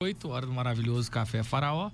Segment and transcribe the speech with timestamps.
[0.00, 1.90] 8 horas do maravilhoso Café Faraó.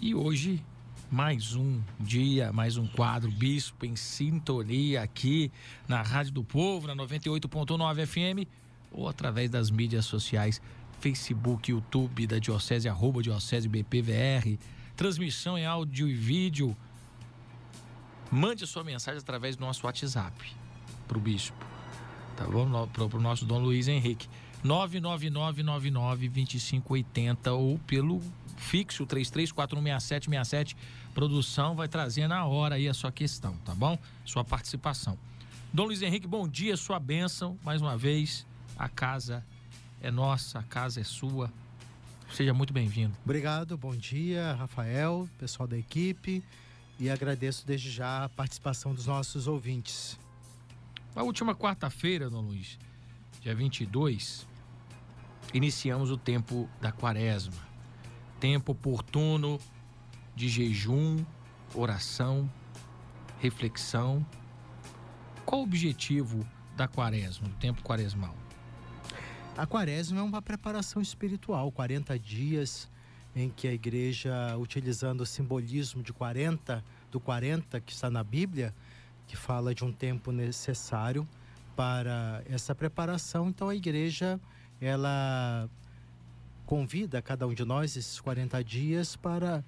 [0.00, 0.64] E hoje,
[1.10, 5.52] mais um dia, mais um quadro Bispo em Sintonia aqui
[5.86, 8.48] na Rádio do Povo, na 98.9 FM,
[8.90, 10.62] ou através das mídias sociais,
[10.98, 14.58] Facebook, YouTube da Diocese, arroba Diocese BPVR,
[14.96, 16.74] transmissão em áudio e vídeo.
[18.32, 20.56] Mande a sua mensagem através do nosso WhatsApp
[21.06, 21.66] para o Bispo,
[22.34, 22.86] tá bom?
[22.86, 24.26] Para o nosso Dom Luiz Henrique.
[24.64, 28.22] 999992580 ou pelo
[28.56, 30.74] fixo 33416767.
[31.14, 33.98] Produção vai trazer na hora aí a sua questão, tá bom?
[34.24, 35.18] Sua participação.
[35.72, 37.58] Dom Luiz Henrique, bom dia, sua bênção.
[37.64, 38.46] Mais uma vez,
[38.78, 39.44] a casa
[40.00, 41.52] é nossa, a casa é sua.
[42.32, 43.14] Seja muito bem-vindo.
[43.24, 46.44] Obrigado, bom dia, Rafael, pessoal da equipe,
[47.00, 50.18] e agradeço desde já a participação dos nossos ouvintes.
[51.16, 52.78] A última quarta-feira, Dom Luiz,
[53.40, 54.46] dia 22,
[55.54, 57.68] iniciamos o tempo da quaresma.
[58.40, 59.60] Tempo oportuno
[60.34, 61.24] de jejum,
[61.74, 62.50] oração,
[63.38, 64.26] reflexão.
[65.46, 68.34] Qual o objetivo da quaresma, do tempo quaresmal?
[69.56, 72.88] A quaresma é uma preparação espiritual, 40 dias
[73.36, 78.74] em que a igreja, utilizando o simbolismo de 40, do 40 que está na Bíblia,
[79.28, 81.26] que fala de um tempo necessário
[81.78, 84.40] para essa preparação, então a igreja
[84.80, 85.70] ela
[86.66, 89.62] convida cada um de nós esses 40 dias para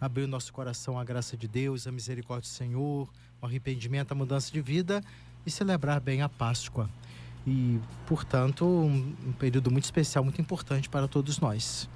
[0.00, 3.06] abrir o nosso coração à graça de Deus, à misericórdia do Senhor,
[3.38, 5.04] ao arrependimento, à mudança de vida
[5.44, 6.88] e celebrar bem a Páscoa.
[7.46, 11.86] E, portanto, um, um período muito especial, muito importante para todos nós.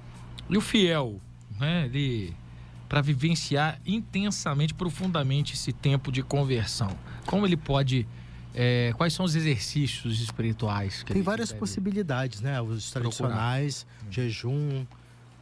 [0.51, 1.19] E o fiel,
[1.59, 1.85] né?
[1.85, 2.35] Ele
[2.87, 6.95] para vivenciar intensamente, profundamente esse tempo de conversão.
[7.25, 8.05] Como ele pode
[8.53, 11.03] é, quais são os exercícios espirituais?
[11.05, 12.61] Tem várias possibilidades, né?
[12.61, 14.11] Os tradicionais, procurar.
[14.11, 14.85] jejum,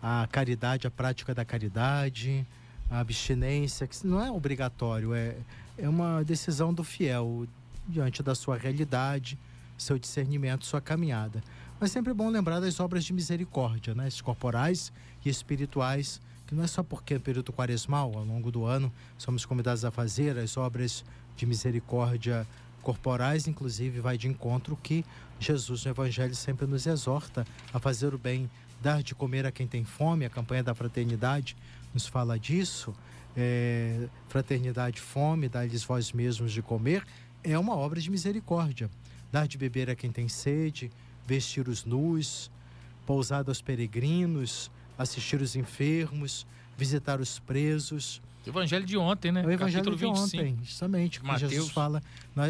[0.02, 2.46] a caridade, a prática da caridade,
[2.90, 5.36] a abstinência, que não é obrigatório, é,
[5.78, 7.48] é uma decisão do fiel
[7.88, 9.38] diante da sua realidade,
[9.78, 11.44] seu discernimento, sua caminhada.
[11.80, 14.06] Mas sempre é bom lembrar das obras de misericórdia, né?
[14.06, 14.92] As corporais
[15.26, 19.46] e espirituais, que não é só porque é período quaresmal, ao longo do ano, somos
[19.46, 21.04] convidados a fazer as obras
[21.36, 22.46] de misericórdia
[22.82, 25.06] corporais, inclusive, vai de encontro que
[25.40, 28.50] Jesus no Evangelho sempre nos exorta a fazer o bem,
[28.82, 30.26] dar de comer a quem tem fome.
[30.26, 31.56] A campanha da fraternidade
[31.94, 32.94] nos fala disso.
[33.38, 37.06] É, fraternidade, fome, dar-lhes vós mesmos de comer,
[37.44, 38.90] é uma obra de misericórdia.
[39.32, 40.92] Dar de beber a quem tem sede,
[41.26, 42.52] vestir os nus,
[43.06, 46.46] pousar aos peregrinos, assistir os enfermos,
[46.80, 49.46] visitar os presos, Evangelho de ontem, né?
[49.46, 50.44] O Evangelho Capítulo de 25.
[50.44, 51.24] ontem, justamente.
[51.24, 51.52] Mateus.
[51.52, 52.02] Jesus fala,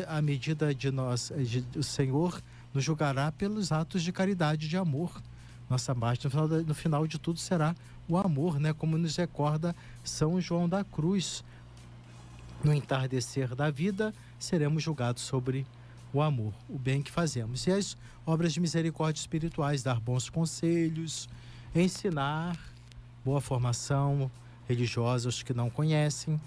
[0.08, 2.42] à medida de nós, de, o Senhor
[2.74, 5.22] nos julgará pelos atos de caridade e de amor.
[5.70, 7.76] Nossa marcha no final, no final de tudo será
[8.08, 8.72] o amor, né?
[8.72, 11.44] Como nos recorda São João da Cruz.
[12.64, 15.66] No entardecer da vida, seremos julgados sobre
[16.14, 17.66] o amor, o bem que fazemos.
[17.68, 21.30] E as obras de misericórdia espirituais, dar bons conselhos,
[21.74, 22.58] ensinar,
[23.24, 24.32] boa formação,
[24.68, 26.40] religiosos que não conhecem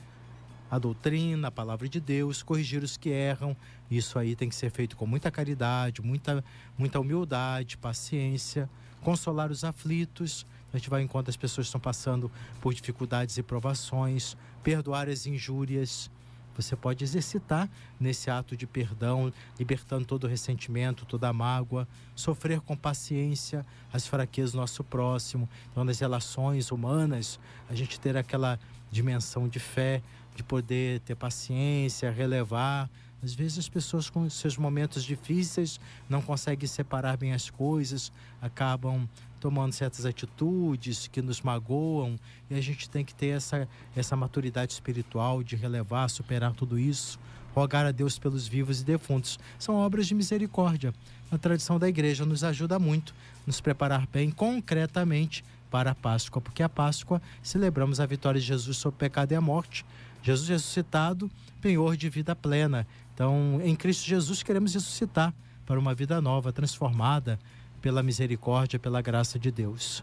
[0.72, 3.55] a doutrina, a palavra de Deus, corrigir os que erram.
[3.91, 6.43] Isso aí tem que ser feito com muita caridade, muita,
[6.78, 8.71] muita humildade, paciência,
[9.03, 10.47] consolar os aflitos.
[10.72, 16.11] A gente vai enquanto as pessoas estão passando por dificuldades e provações, perdoar as injúrias
[16.54, 17.68] você pode exercitar
[17.98, 24.06] nesse ato de perdão, libertando todo o ressentimento, toda a mágoa, sofrer com paciência as
[24.06, 25.48] fraquezas do nosso próximo.
[25.70, 28.58] Então, nas relações humanas, a gente ter aquela
[28.90, 30.02] dimensão de fé,
[30.34, 32.90] de poder ter paciência, relevar.
[33.22, 39.08] Às vezes as pessoas com seus momentos difíceis não conseguem separar bem as coisas, acabam
[39.42, 42.16] tomando certas atitudes que nos magoam
[42.48, 47.19] e a gente tem que ter essa, essa maturidade espiritual de relevar, superar tudo isso,
[47.52, 49.41] rogar a Deus pelos vivos e defuntos.
[49.58, 50.94] São obras de misericórdia.
[51.28, 53.12] A tradição da igreja nos ajuda muito
[53.44, 58.76] nos preparar bem concretamente para a Páscoa, porque a Páscoa celebramos a vitória de Jesus
[58.76, 59.84] sobre o pecado e a morte.
[60.22, 61.28] Jesus ressuscitado,
[61.61, 62.87] penhor de vida plena.
[63.12, 65.34] Então, em Cristo Jesus queremos ressuscitar
[65.67, 67.40] para uma vida nova, transformada,
[67.82, 70.02] pela misericórdia, pela graça de Deus.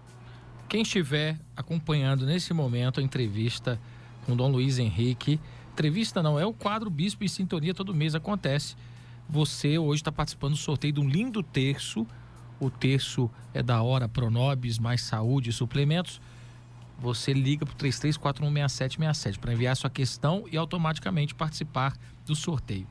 [0.67, 3.79] Quem estiver acompanhando nesse momento a entrevista
[4.25, 5.39] com Dom Luiz Henrique,
[5.71, 8.75] entrevista não, é o quadro Bispo em Sintonia, todo mês acontece.
[9.27, 12.05] Você hoje está participando do sorteio de um lindo terço.
[12.59, 16.19] O terço é da hora Pronobis, mais saúde e suplementos.
[16.99, 21.95] Você liga para o 33416767 para enviar sua questão e automaticamente participar
[22.25, 22.87] do sorteio.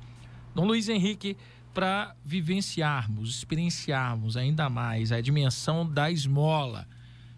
[0.55, 1.37] Dom Luiz Henrique
[1.78, 6.88] para vivenciarmos, experienciarmos ainda mais a dimensão da esmola.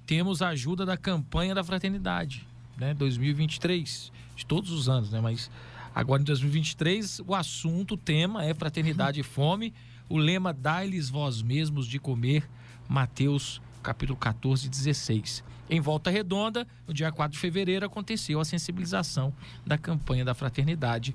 [0.07, 2.47] temos a ajuda da campanha da fraternidade,
[2.79, 2.95] né?
[2.95, 5.21] 2023, de todos os anos, né?
[5.21, 5.51] Mas
[5.95, 9.75] agora em 2023 o assunto, o tema é fraternidade e fome.
[10.09, 12.49] O lema dai-lhes vós mesmos de comer,
[12.89, 15.45] Mateus capítulo 14, 16.
[15.69, 19.35] Em Volta Redonda, no dia 4 de fevereiro, aconteceu a sensibilização
[19.67, 21.15] da campanha da fraternidade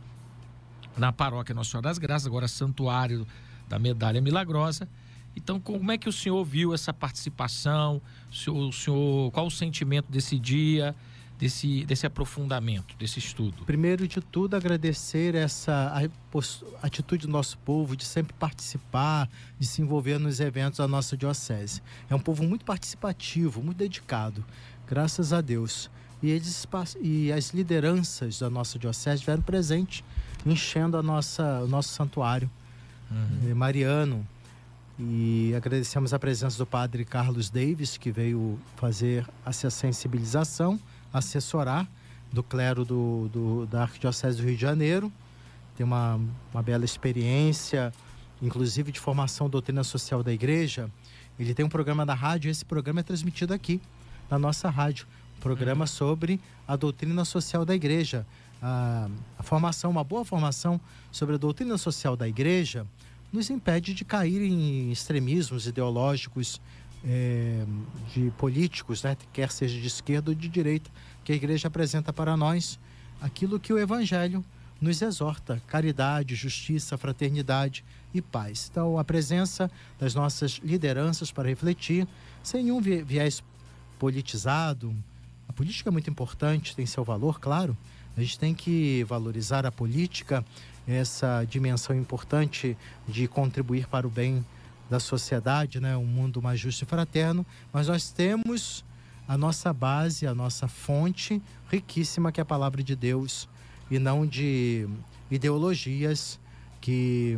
[0.98, 3.28] na paróquia Nossa Senhora das Graças, agora Santuário
[3.68, 4.88] da Medalha Milagrosa.
[5.36, 8.02] Então, como é que o senhor viu essa participação?
[8.32, 10.96] O senhor, o senhor, qual o sentimento desse dia,
[11.38, 13.66] desse, desse aprofundamento, desse estudo?
[13.66, 15.94] Primeiro de tudo, agradecer essa
[16.82, 21.82] atitude do nosso povo de sempre participar, de se envolver nos eventos da nossa diocese.
[22.10, 24.44] É um povo muito participativo, muito dedicado,
[24.88, 25.90] graças a Deus.
[26.24, 26.66] E, eles,
[27.02, 30.02] e as lideranças da nossa diocese estiveram presentes,
[30.46, 32.50] enchendo a nossa, o nosso santuário.
[33.10, 33.56] Uhum.
[33.56, 34.26] Mariano,
[34.98, 40.80] e agradecemos a presença do padre Carlos Davis, que veio fazer essa sensibilização,
[41.14, 41.88] assessorar
[42.32, 45.12] do clero do, do, da Arquidiocese do Rio de Janeiro.
[45.76, 46.20] Tem uma,
[46.54, 47.94] uma bela experiência,
[48.42, 50.90] inclusive de formação doutrina social da igreja.
[51.38, 53.82] Ele tem um programa na rádio, esse programa é transmitido aqui,
[54.30, 55.06] na nossa rádio.
[55.38, 55.88] Um programa uhum.
[55.88, 58.26] sobre a doutrina social da igreja.
[58.68, 59.08] A,
[59.38, 60.82] a formação, uma boa formação
[61.12, 62.88] sobre a doutrina social da igreja
[63.32, 66.60] nos impede de cair em extremismos ideológicos
[67.06, 67.64] é,
[68.12, 69.16] de políticos, né?
[69.32, 70.90] quer seja de esquerda ou de direita,
[71.24, 72.80] que a igreja apresenta para nós
[73.22, 74.44] aquilo que o evangelho
[74.82, 77.86] nos exorta: caridade, justiça, fraternidade
[78.16, 78.68] e paz.
[78.72, 79.70] Então, a presença
[80.00, 82.08] das nossas lideranças para refletir,
[82.42, 83.44] sem nenhum viés
[84.00, 84.92] politizado.
[85.48, 87.78] A política é muito importante, tem seu valor, claro.
[88.18, 90.46] A gente tem que valorizar a política
[90.88, 92.78] essa dimensão importante
[93.08, 94.46] de contribuir para o bem
[94.90, 95.98] da sociedade, né?
[95.98, 98.86] um mundo mais justo e fraterno, mas nós temos
[99.28, 103.50] a nossa base, a nossa fonte riquíssima que é a palavra de Deus
[103.90, 104.88] e não de
[105.30, 106.40] ideologias
[106.80, 107.38] que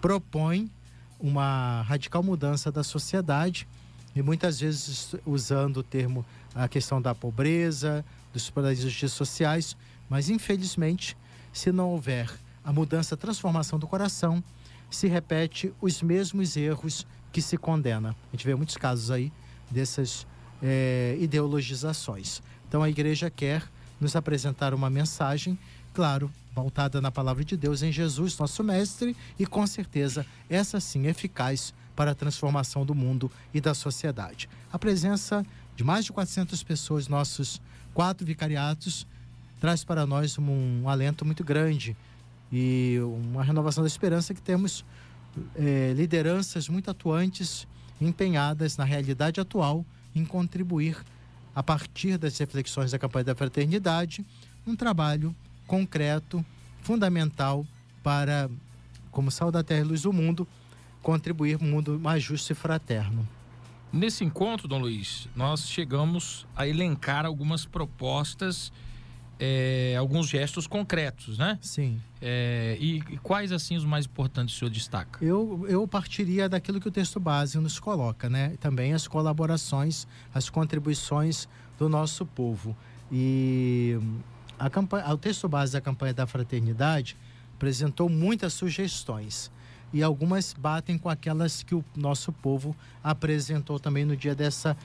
[0.00, 0.70] propõem
[1.18, 3.68] uma radical mudança da sociedade
[4.14, 9.76] e muitas vezes usando o termo a questão da pobreza, dos paraísos sociais,
[10.10, 11.16] mas infelizmente,
[11.52, 12.28] se não houver
[12.64, 14.42] a mudança, a transformação do coração,
[14.90, 18.10] se repete os mesmos erros que se condena.
[18.10, 19.32] A gente vê muitos casos aí
[19.70, 20.26] dessas
[20.60, 22.42] é, ideologizações.
[22.68, 23.62] Então a igreja quer
[24.00, 25.58] nos apresentar uma mensagem,
[25.94, 31.06] claro, voltada na palavra de Deus, em Jesus, nosso mestre, e com certeza essa sim
[31.06, 34.48] é eficaz para a transformação do mundo e da sociedade.
[34.72, 35.44] A presença
[35.76, 37.60] de mais de 400 pessoas, nossos
[37.94, 39.06] quatro vicariatos,
[39.60, 41.96] traz para nós um, um alento muito grande
[42.50, 44.84] e uma renovação da esperança que temos
[45.54, 47.68] é, lideranças muito atuantes,
[48.00, 49.84] empenhadas na realidade atual
[50.14, 50.96] em contribuir
[51.54, 54.24] a partir das reflexões da campanha da fraternidade,
[54.66, 55.34] um trabalho
[55.66, 56.44] concreto,
[56.80, 57.66] fundamental
[58.02, 58.50] para,
[59.10, 60.48] como sal da terra e luz do mundo,
[61.02, 63.28] contribuir para um mundo mais justo e fraterno.
[63.92, 68.72] Nesse encontro, Dom Luiz, nós chegamos a elencar algumas propostas
[69.42, 71.58] é, alguns gestos concretos, né?
[71.62, 71.98] Sim.
[72.20, 75.24] É, e, e, quais, assim, os mais importantes o senhor destaca?
[75.24, 78.54] Eu, eu partiria daquilo que o texto base nos coloca, né?
[78.60, 81.48] Também as colaborações, as contribuições
[81.78, 82.76] do nosso povo.
[83.10, 83.98] E
[84.58, 87.16] a campanha, o texto base da campanha da fraternidade
[87.56, 89.50] apresentou muitas sugestões
[89.90, 94.76] e algumas batem com aquelas que o nosso povo apresentou também no dia dessa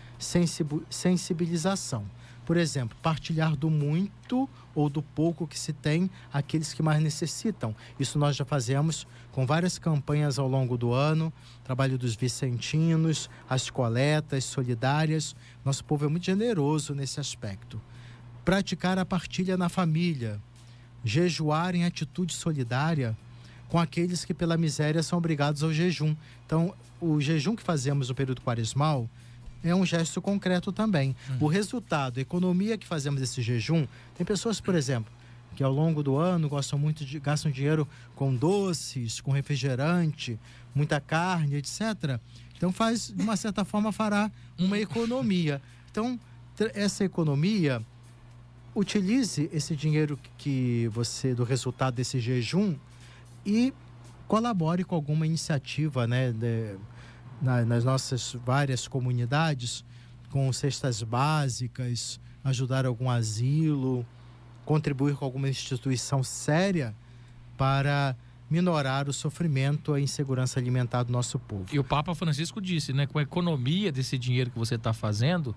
[0.89, 2.05] sensibilização.
[2.45, 7.75] Por exemplo, partilhar do muito ou do pouco que se tem aqueles que mais necessitam.
[7.99, 11.33] Isso nós já fazemos com várias campanhas ao longo do ano,
[11.63, 15.35] trabalho dos vicentinos, as coletas solidárias.
[15.63, 17.81] Nosso povo é muito generoso nesse aspecto.
[18.43, 20.39] Praticar a partilha na família,
[21.03, 23.17] jejuar em atitude solidária
[23.67, 26.15] com aqueles que pela miséria são obrigados ao jejum.
[26.45, 29.09] Então, o jejum que fazemos no período quaresmal
[29.63, 31.15] é um gesto concreto também.
[31.29, 31.37] Uhum.
[31.41, 35.11] O resultado, a economia que fazemos esse jejum, tem pessoas, por exemplo,
[35.55, 40.39] que ao longo do ano gostam muito de gastam dinheiro com doces, com refrigerante,
[40.73, 42.19] muita carne, etc.
[42.57, 45.61] Então faz, de uma certa forma, fará uma economia.
[45.89, 46.19] Então,
[46.73, 47.81] essa economia
[48.75, 52.75] utilize esse dinheiro que você do resultado desse jejum
[53.45, 53.73] e
[54.27, 56.75] colabore com alguma iniciativa, né, de,
[57.41, 59.83] na, nas nossas várias comunidades
[60.29, 64.05] com cestas básicas, ajudar algum asilo,
[64.65, 66.93] contribuir com alguma instituição séria
[67.57, 68.15] para
[68.49, 71.65] minorar o sofrimento, a insegurança alimentar do nosso povo.
[71.71, 75.55] E o Papa Francisco disse, né, com a economia desse dinheiro que você está fazendo,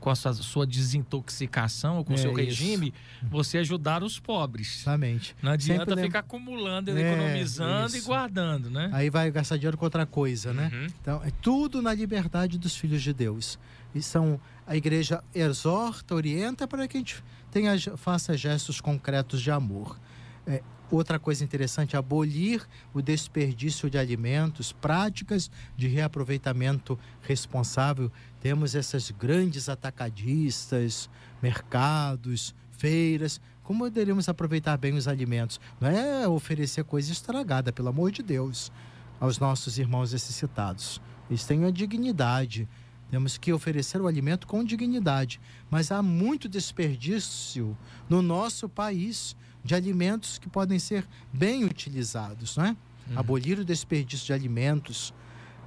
[0.00, 2.92] com a sua, sua desintoxicação ou com o é seu regime,
[3.30, 4.80] você ajudar os pobres.
[4.80, 5.36] Exatamente.
[5.42, 7.98] Não adianta ficar acumulando, é, economizando isso.
[7.98, 8.90] e guardando, né?
[8.92, 10.70] Aí vai gastar dinheiro com outra coisa, né?
[10.72, 10.86] Uhum.
[11.00, 13.58] Então, é tudo na liberdade dos filhos de Deus.
[13.94, 19.50] E são a igreja exorta, orienta para que a gente tenha, faça gestos concretos de
[19.50, 19.98] amor.
[20.46, 28.10] É, outra coisa interessante, abolir o desperdício de alimentos, práticas de reaproveitamento responsável.
[28.40, 31.08] Temos essas grandes atacadistas,
[31.42, 33.40] mercados, feiras.
[33.62, 35.60] Como poderíamos aproveitar bem os alimentos?
[35.80, 38.72] Não é oferecer coisa estragada, pelo amor de Deus,
[39.20, 41.00] aos nossos irmãos necessitados.
[41.28, 42.68] Eles têm a dignidade
[43.10, 45.40] temos que oferecer o alimento com dignidade.
[45.68, 47.76] Mas há muito desperdício
[48.08, 52.76] no nosso país de alimentos que podem ser bem utilizados, não é?
[53.08, 53.18] Uhum.
[53.18, 55.12] Abolir o desperdício de alimentos,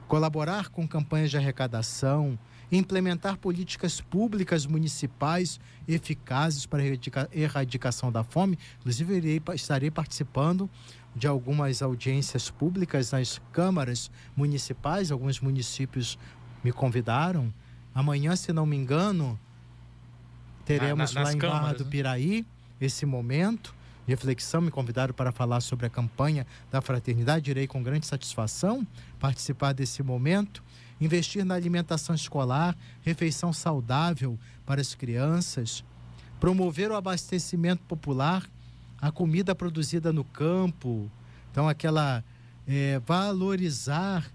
[0.08, 2.38] colaborar com campanhas de arrecadação,
[2.72, 8.58] implementar políticas públicas municipais eficazes para a erradicação da fome.
[8.80, 10.70] Inclusive, irei, estarei participando
[11.16, 16.18] de algumas audiências públicas nas câmaras municipais, alguns municípios
[16.64, 17.54] me convidaram.
[17.94, 19.40] Amanhã, se não me engano,
[20.66, 21.90] teremos na, na, lá em câmaras, Barra do né?
[21.92, 22.46] Piraí né?
[22.82, 23.76] esse momento
[24.08, 24.62] reflexão.
[24.62, 27.50] Me convidaram para falar sobre a campanha da fraternidade.
[27.50, 28.86] Irei com grande satisfação
[29.20, 30.64] participar desse momento.
[31.00, 35.84] Investir na alimentação escolar, refeição saudável para as crianças,
[36.40, 38.48] promover o abastecimento popular,
[39.02, 41.12] a comida produzida no campo.
[41.52, 42.24] Então, aquela
[42.68, 44.26] é, valorizar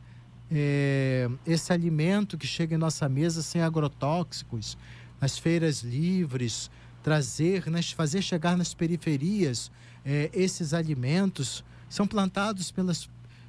[0.50, 4.76] é, esse alimento que chega em nossa mesa sem agrotóxicos,
[5.20, 6.70] nas feiras livres,
[7.08, 9.70] trazer, né, fazer chegar nas periferias
[10.04, 13.08] é, esses alimentos são plantados pelos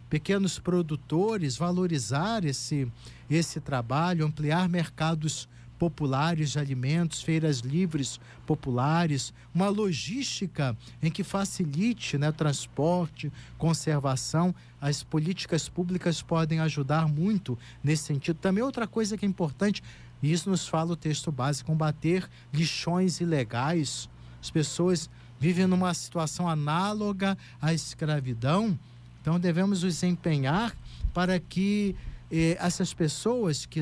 [0.10, 2.90] pequenos produtores, valorizar esse,
[3.30, 5.46] esse trabalho, ampliar mercados
[5.78, 14.56] populares de alimentos, feiras livres populares, uma logística em que facilite né, transporte, conservação.
[14.80, 18.38] As políticas públicas podem ajudar muito nesse sentido.
[18.38, 19.84] Também outra coisa que é importante,
[20.22, 24.10] e isso nos fala o texto base, combater lixões ilegais.
[24.42, 25.10] As pessoas
[25.40, 28.78] vivem numa situação análoga à escravidão,
[29.22, 30.76] então devemos nos empenhar
[31.14, 31.96] para que
[32.32, 33.82] eh, essas pessoas que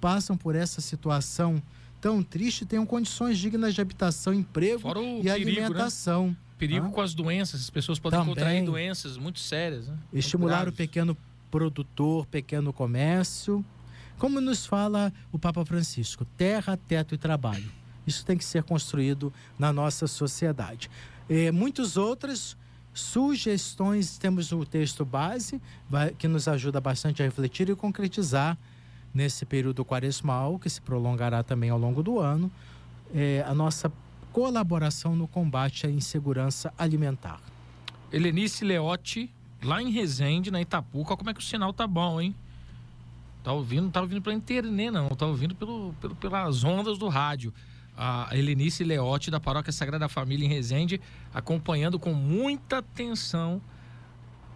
[0.00, 1.62] passam por essa situação
[2.00, 5.30] tão triste tenham condições dignas de habitação, emprego e perigo, né?
[5.30, 6.28] alimentação.
[6.28, 6.36] Né?
[6.58, 6.90] Perigo ah?
[6.90, 8.34] com as doenças, as pessoas podem Também.
[8.34, 9.88] contrair doenças muito sérias.
[9.88, 9.96] Né?
[10.12, 11.16] Estimular o pequeno
[11.50, 13.64] produtor, pequeno comércio.
[14.18, 17.70] Como nos fala o Papa Francisco, terra, teto e trabalho.
[18.06, 20.90] Isso tem que ser construído na nossa sociedade.
[21.52, 22.56] Muitas outras
[22.92, 25.60] sugestões, temos o texto base,
[26.18, 28.56] que nos ajuda bastante a refletir e concretizar
[29.12, 32.50] nesse período quaresmal, que se prolongará também ao longo do ano,
[33.14, 33.90] é, a nossa
[34.32, 37.40] colaboração no combate à insegurança alimentar.
[38.12, 39.30] Helenice Leotti,
[39.62, 42.34] lá em Resende, na Itapuca, como é que o sinal tá bom, hein?
[43.44, 47.08] Tá ouvindo, não tá ouvindo pela internet, não, tá ouvindo pelo, pelo, pelas ondas do
[47.08, 47.52] rádio.
[47.94, 50.98] A Helenice Leotti, da Paróquia Sagrada Família em Resende,
[51.32, 53.60] acompanhando com muita atenção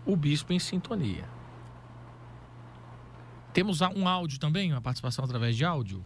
[0.06, 1.28] o bispo em sintonia.
[3.52, 6.02] Temos um áudio também, uma participação através de áudio.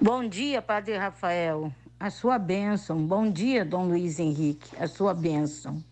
[0.00, 1.74] Bom dia, Padre Rafael.
[1.98, 3.04] A sua bênção.
[3.04, 4.76] Bom dia, Dom Luiz Henrique.
[4.76, 5.82] A sua bênção.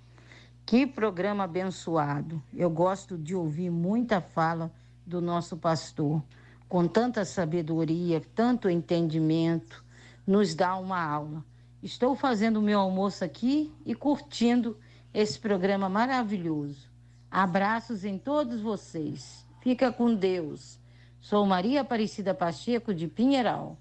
[0.67, 2.43] Que programa abençoado.
[2.53, 4.73] Eu gosto de ouvir muita fala
[5.07, 6.21] do nosso pastor.
[6.69, 9.85] Com tanta sabedoria, tanto entendimento,
[10.27, 11.45] nos dá uma aula.
[11.81, 14.77] Estou fazendo o meu almoço aqui e curtindo
[15.15, 16.91] esse programa maravilhoso.
[17.31, 19.47] Abraços em todos vocês.
[19.61, 20.81] Fica com Deus.
[21.21, 23.79] Sou Maria Aparecida Pacheco, de Pinheiral.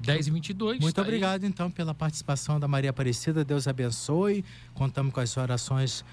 [0.00, 0.80] 10 e 22.
[0.80, 1.48] Muito tá obrigado, aí.
[1.48, 3.44] então, pela participação da Maria Aparecida.
[3.44, 4.44] Deus abençoe.
[4.74, 6.04] Contamos com as orações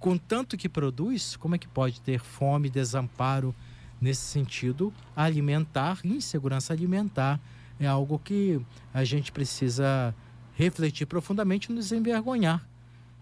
[0.00, 3.54] com tanto que produz, como é que pode ter fome, desamparo
[4.00, 4.92] nesse sentido?
[5.14, 7.38] Alimentar, insegurança alimentar
[7.78, 8.60] é algo que
[8.92, 10.12] a gente precisa
[10.54, 12.66] refletir profundamente e nos envergonhar,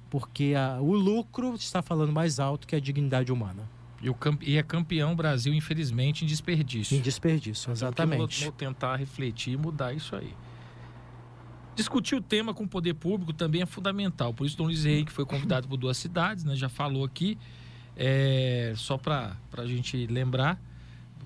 [0.08, 3.68] porque a, o lucro está falando mais alto que a dignidade humana.
[4.02, 6.96] E, o, e é campeão Brasil, infelizmente, em desperdício.
[6.96, 8.40] Em desperdício, exatamente.
[8.40, 10.32] Vou, vou tentar refletir e mudar isso aí.
[11.76, 14.34] Discutir o tema com o poder público também é fundamental.
[14.34, 16.56] Por isso, Dom Luiz Henrique foi convidado por duas cidades, né?
[16.56, 17.38] já falou aqui.
[17.96, 20.58] É, só para a gente lembrar,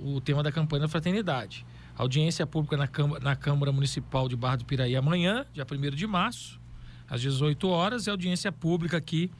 [0.00, 1.64] o tema da campanha da fraternidade.
[1.97, 6.07] Audiência pública na Câmara, na Câmara Municipal de Barra do Piraí amanhã, dia 1 de
[6.07, 6.61] março,
[7.09, 9.31] às 18 horas, e audiência pública aqui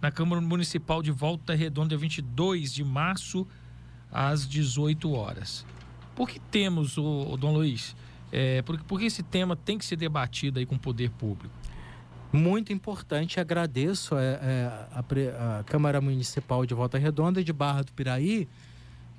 [0.00, 3.46] na Câmara Municipal de Volta Redonda, dia 22 de março,
[4.10, 5.64] às 18 horas.
[6.14, 7.94] Por que temos, o, o Dom Luiz,
[8.32, 11.54] é, por, por que esse tema tem que ser debatido aí com o poder público?
[12.32, 17.92] Muito importante, agradeço é, é, a, a, Câmara Municipal de Volta Redonda de Barra do
[17.92, 18.48] Piraí,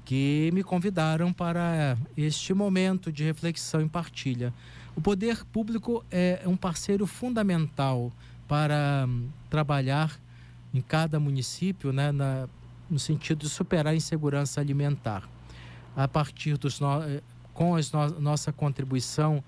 [0.08, 4.54] que me convidaram para este momento de reflexão e partilha.
[4.96, 8.10] O poder público é um parceiro fundamental
[8.48, 10.18] para hum, trabalhar
[10.74, 12.48] em cada município, né, na,
[12.90, 15.27] no sentido de superar a insegurança alimentar.
[15.94, 17.22] A partir dos no, eh,
[17.53, 19.44] com a no, nossa contribuição,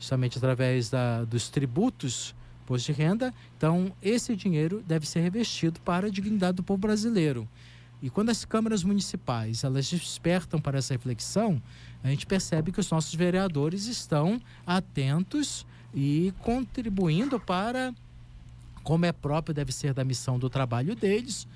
[0.00, 2.34] justamente através da, dos tributos
[2.64, 7.46] imposto de renda, então esse dinheiro deve ser revestido para a dignidade do povo brasileiro.
[8.06, 11.60] E quando as câmaras municipais elas despertam para essa reflexão,
[12.04, 17.92] a gente percebe que os nossos vereadores estão atentos e contribuindo para
[18.84, 21.48] como é próprio, deve ser da missão do trabalho deles,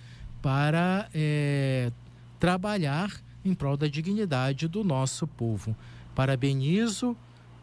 [0.43, 1.93] para é,
[2.41, 3.13] trabalhar
[3.45, 5.77] em prol da dignidade do nosso povo.
[6.17, 7.17] Parabenizo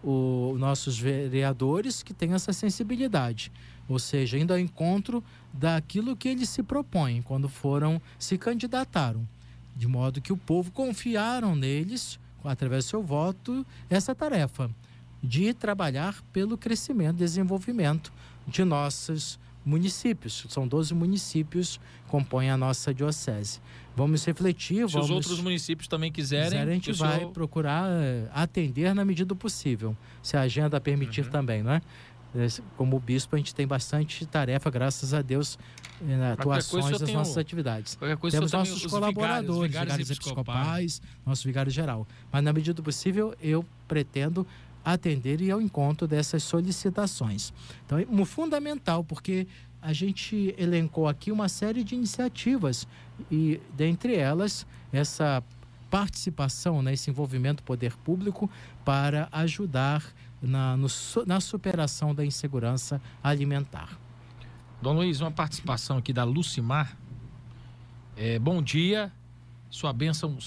[0.04, 3.52] os nossos vereadores que têm essa sensibilidade,
[3.90, 9.28] ou seja, indo ao encontro daquilo que eles se propõem quando foram se candidataram,
[9.76, 14.70] de modo que o povo confiaram neles, através do seu voto, essa tarefa
[15.22, 18.14] de trabalhar pelo crescimento desenvolvimento
[18.48, 20.46] de nossas municípios.
[20.50, 23.60] São 12 municípios que compõem a nossa diocese.
[23.96, 24.88] Vamos refletir.
[24.88, 27.32] Se vamos, os outros municípios também quiserem, quiserem a gente vai senhor...
[27.32, 31.32] procurar eh, atender na medida do possível, se a agenda permitir uhum.
[31.32, 31.82] também, não é?
[32.76, 35.58] Como bispo, a gente tem bastante tarefa, graças a Deus,
[36.08, 37.98] eh, atuações das nossas atividades.
[38.30, 42.08] Temos nossos colaboradores, vigários, vigários episcopais, nosso vigário geral.
[42.32, 44.46] Mas, na medida do possível, eu pretendo
[44.94, 47.54] atender e ao encontro dessas solicitações.
[47.86, 49.48] Então, é fundamental, porque
[49.82, 52.88] a gente elencou aqui uma série de iniciativas
[53.32, 55.44] e, dentre elas, essa
[55.90, 58.50] participação, né, esse envolvimento do poder público
[58.84, 60.04] para ajudar
[60.42, 60.88] na, no,
[61.26, 63.98] na superação da insegurança alimentar.
[64.82, 66.98] Dom Luiz, uma participação aqui da Lucimar.
[68.16, 69.12] É, bom dia,
[69.70, 70.38] sua bênção,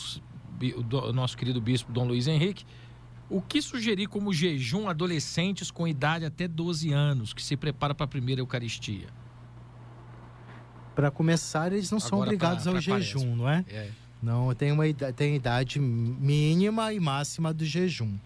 [0.83, 2.65] o nosso querido bispo Dom Luiz Henrique.
[3.31, 8.05] O que sugerir como jejum adolescentes com idade até 12 anos que se preparam para
[8.05, 9.07] a primeira Eucaristia?
[10.97, 13.37] Para começar, eles não Agora, são obrigados pra, ao pra jejum, parece.
[13.37, 13.65] não é?
[13.69, 13.91] é?
[14.21, 14.83] Não, tem uma
[15.15, 18.19] tem idade mínima e máxima do jejum.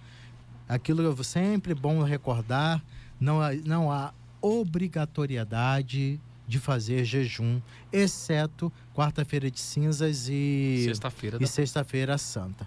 [0.66, 2.82] Aquilo é sempre bom recordar,
[3.20, 7.60] não há, não há obrigatoriedade de fazer jejum,
[7.92, 11.46] exceto quarta-feira de cinzas e sexta-feira da...
[11.46, 12.66] sexta-feira santa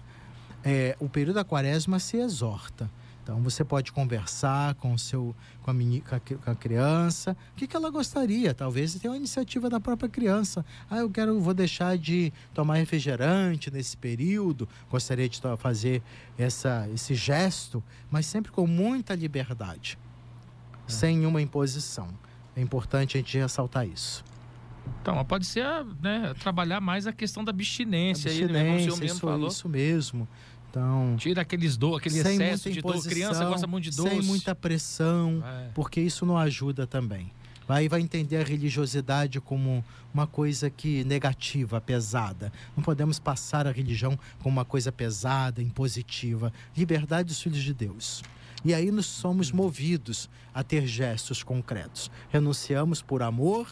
[0.68, 2.90] é, o período da quaresma se exorta.
[3.22, 7.34] Então você pode conversar com, o seu, com, a, meni, com, a, com a criança,
[7.52, 8.52] o que, que ela gostaria.
[8.52, 10.64] Talvez tenha uma iniciativa da própria criança.
[10.90, 16.02] Ah, eu quero, vou deixar de tomar refrigerante nesse período, gostaria de fazer
[16.36, 19.98] essa, esse gesto, mas sempre com muita liberdade,
[20.86, 20.90] é.
[20.90, 22.08] sem nenhuma imposição.
[22.54, 24.22] É importante a gente ressaltar isso.
[25.00, 25.64] Então, pode ser
[26.02, 29.48] né, trabalhar mais a questão da abstinência, abstinência aí, né, isso, falou.
[29.48, 30.28] Isso mesmo.
[30.70, 33.02] Então, Tira aqueles do, aquele excesso de dor.
[33.02, 34.10] Criança gosta muito de doce.
[34.10, 35.70] Sem muita pressão, é.
[35.74, 37.30] porque isso não ajuda também.
[37.68, 42.50] Aí vai entender a religiosidade como uma coisa que negativa, pesada.
[42.74, 46.50] Não podemos passar a religião como uma coisa pesada, impositiva.
[46.74, 48.22] Liberdade dos filhos de Deus.
[48.64, 52.10] E aí nos somos movidos a ter gestos concretos.
[52.30, 53.70] Renunciamos por amor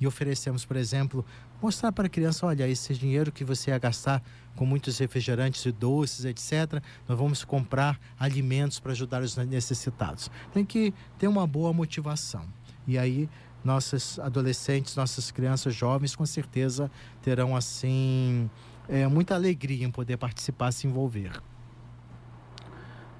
[0.00, 1.24] e oferecemos, por exemplo,
[1.62, 4.22] mostrar para a criança, olha, esse dinheiro que você ia gastar
[4.56, 10.30] com muitos refrigerantes e doces, etc., nós vamos comprar alimentos para ajudar os necessitados.
[10.52, 12.46] Tem que ter uma boa motivação.
[12.86, 13.28] E aí
[13.64, 16.90] nossos adolescentes, nossas crianças jovens, com certeza
[17.22, 18.50] terão assim
[18.88, 21.32] é, muita alegria em poder participar, se envolver.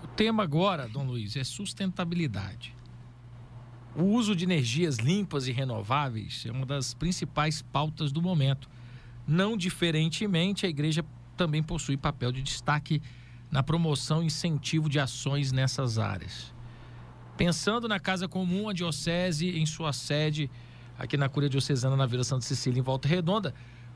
[0.03, 2.77] O tema agora, Dom Luiz, é sustentabilidade.
[3.97, 8.69] O uso de energias limpas e renováveis é uma das principais pautas do momento.
[9.27, 13.03] Não diferentemente, a igreja também possui papel de destaque
[13.51, 16.53] na promoção e incentivo de ações nessas áreas.
[17.37, 20.51] Pensando na Casa Comum, a Diocese, em sua sede,
[20.99, 23.55] aqui na Cúria Diocesana, na Vila Santa Cecília, em Volta Redonda,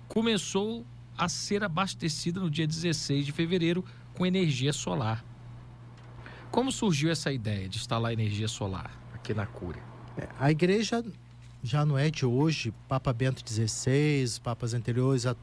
[0.08, 0.84] começou
[1.16, 5.24] a ser abastecida no dia 16 de fevereiro com energia solar.
[6.50, 9.82] Como surgiu essa ideia de instalar energia solar aqui na Cúria?
[10.16, 11.04] É, a igreja
[11.62, 15.36] já não é de hoje, Papa Bento XVI, papas anteriores a,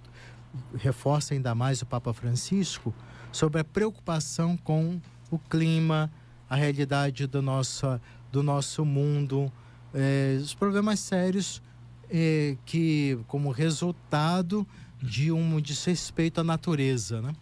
[0.75, 2.93] reforça ainda mais o Papa Francisco
[3.31, 6.11] sobre a preocupação com o clima,
[6.49, 7.99] a realidade do nosso,
[8.31, 9.51] do nosso mundo,
[9.93, 11.61] é, os problemas sérios
[12.09, 14.67] é, que, como resultado
[15.01, 17.21] de um desrespeito à natureza.
[17.21, 17.33] Né?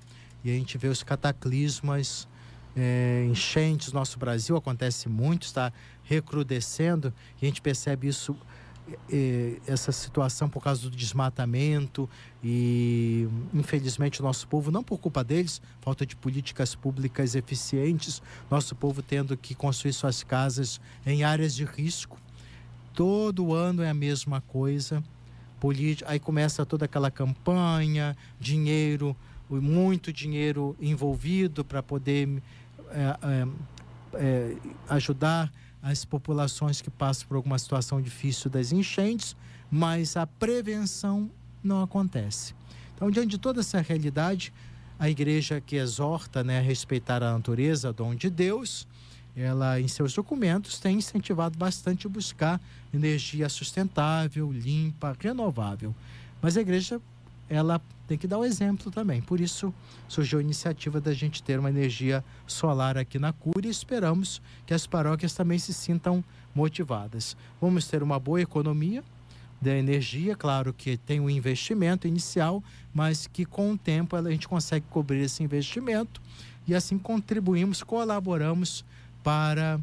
[0.44, 2.28] E a gente vê os cataclismas,
[2.76, 5.72] é, enchentes no nosso Brasil, acontece muito, está
[6.04, 8.36] recrudescendo, e a gente percebe isso
[9.66, 12.10] essa situação por causa do desmatamento
[12.44, 18.76] e infelizmente o nosso povo não por culpa deles falta de políticas públicas eficientes nosso
[18.76, 22.18] povo tendo que construir suas casas em áreas de risco.
[22.94, 25.04] Todo ano é a mesma coisa.
[26.06, 29.16] Aí começa toda aquela campanha dinheiro
[29.50, 32.42] muito dinheiro envolvido para poder
[32.92, 33.48] é, é,
[34.16, 34.56] é,
[34.90, 35.52] ajudar
[35.84, 39.36] as populações que passam por alguma situação difícil das enchentes,
[39.70, 41.30] mas a prevenção
[41.62, 42.56] não acontece.
[42.96, 44.54] Então, diante de toda essa realidade,
[44.98, 48.88] a igreja que exorta né, a respeitar a natureza, dom de Deus,
[49.36, 52.62] ela em seus documentos tem incentivado bastante buscar
[52.94, 55.94] energia sustentável, limpa, renovável.
[56.42, 57.02] Mas a igreja
[57.50, 59.22] ela tem que dar o exemplo também.
[59.22, 59.74] Por isso
[60.08, 64.74] surgiu a iniciativa da gente ter uma energia solar aqui na Cura e esperamos que
[64.74, 67.36] as paróquias também se sintam motivadas.
[67.62, 69.04] Vamos ter uma boa economia
[69.62, 72.62] da energia, claro que tem um investimento inicial,
[72.94, 76.22] mas que com o tempo a gente consegue cobrir esse investimento
[76.68, 78.84] e assim contribuímos, colaboramos
[79.24, 79.80] para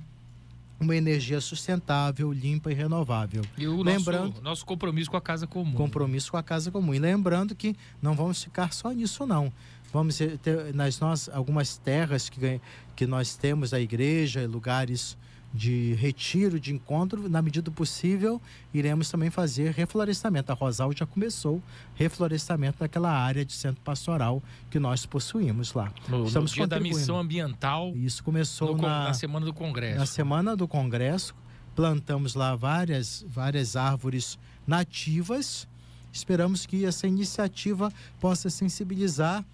[0.81, 3.43] uma energia sustentável, limpa e renovável.
[3.57, 5.75] E o lembrando, nosso, nosso compromisso com a casa comum.
[5.75, 6.95] Compromisso com a casa comum.
[6.95, 9.53] E lembrando que não vamos ficar só nisso, não.
[9.93, 12.61] Vamos ter nas nossas algumas terras que,
[12.97, 15.19] que nós temos, a igreja, lugares
[15.53, 18.41] de retiro, de encontro, na medida do possível,
[18.73, 20.53] iremos também fazer reflorestamento.
[20.53, 21.61] A Rosal já começou
[21.97, 25.93] reflorestamento daquela área de centro pastoral que nós possuímos lá.
[26.09, 27.93] No, Estamos no dia da missão ambiental.
[27.97, 29.99] Isso começou no, na, na semana do Congresso.
[29.99, 31.35] Na semana do Congresso,
[31.75, 35.67] plantamos lá várias, várias árvores nativas.
[36.13, 39.45] Esperamos que essa iniciativa possa sensibilizar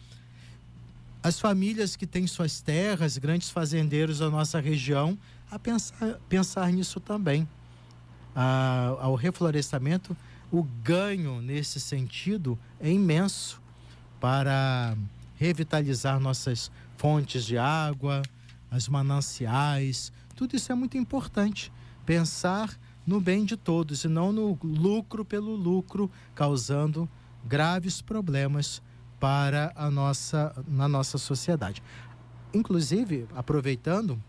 [1.22, 5.18] as famílias que têm suas terras, grandes fazendeiros da nossa região,
[5.50, 7.48] a pensar, pensar nisso também.
[8.35, 10.16] Ah, ao reflorestamento,
[10.50, 13.61] o ganho nesse sentido é imenso
[14.20, 14.96] para
[15.37, 18.22] revitalizar nossas fontes de água,
[18.70, 21.72] as mananciais, tudo isso é muito importante.
[22.04, 27.09] Pensar no bem de todos e não no lucro pelo lucro, causando
[27.44, 28.82] graves problemas
[29.20, 31.82] para a nossa, na nossa sociedade.
[32.52, 34.22] Inclusive, aproveitando,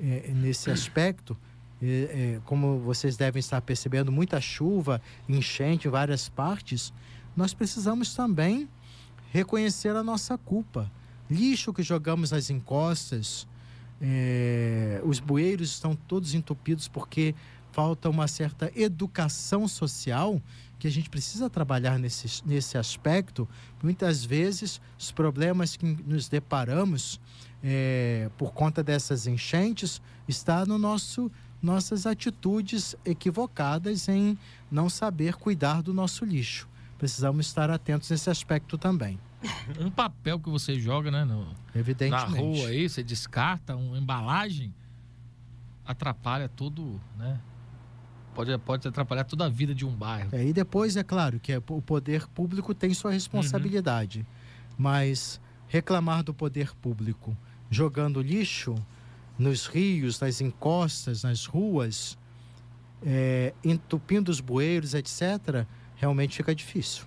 [0.00, 1.36] é, nesse aspecto.
[1.82, 6.92] É, é, como vocês devem estar percebendo, muita chuva, enchente em várias partes,
[7.36, 8.68] nós precisamos também
[9.32, 10.90] reconhecer a nossa culpa.
[11.28, 13.48] Lixo que jogamos nas encostas,
[14.00, 17.34] é, os bueiros estão todos entupidos porque
[17.72, 20.40] falta uma certa educação social
[20.78, 23.48] que a gente precisa trabalhar nesse, nesse aspecto.
[23.82, 27.20] Muitas vezes, os problemas que nos deparamos
[27.62, 31.30] é, por conta dessas enchentes está no nosso
[31.62, 34.36] nossas atitudes equivocadas em
[34.68, 36.68] não saber cuidar do nosso lixo.
[36.98, 39.16] Precisamos estar atentos nesse aspecto também.
[39.78, 41.24] Um papel que você joga, né?
[41.24, 42.32] No, Evidentemente.
[42.32, 44.74] Na rua aí, você descarta uma embalagem,
[45.84, 47.40] atrapalha todo, né?
[48.34, 50.30] pode, pode atrapalhar toda a vida de um bairro.
[50.32, 54.20] É, e depois, é claro, que é, o poder público tem sua responsabilidade.
[54.20, 54.74] Uhum.
[54.78, 57.36] Mas reclamar do poder público
[57.72, 58.74] jogando lixo
[59.38, 62.18] nos rios, nas encostas, nas ruas,
[63.02, 67.04] é, entupindo os bueiros, etc., realmente fica difícil.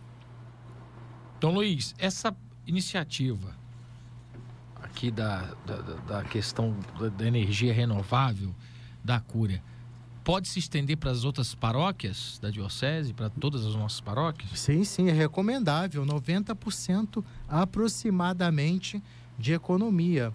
[1.39, 3.55] Dom Luiz, essa iniciativa
[4.81, 5.75] aqui da, da,
[6.07, 6.75] da questão
[7.15, 8.53] da energia renovável
[9.03, 9.61] da Cúria
[10.23, 14.59] pode se estender para as outras paróquias da Diocese, para todas as nossas paróquias?
[14.59, 16.03] Sim, sim, é recomendável.
[16.03, 19.03] 90% aproximadamente
[19.37, 20.33] de economia.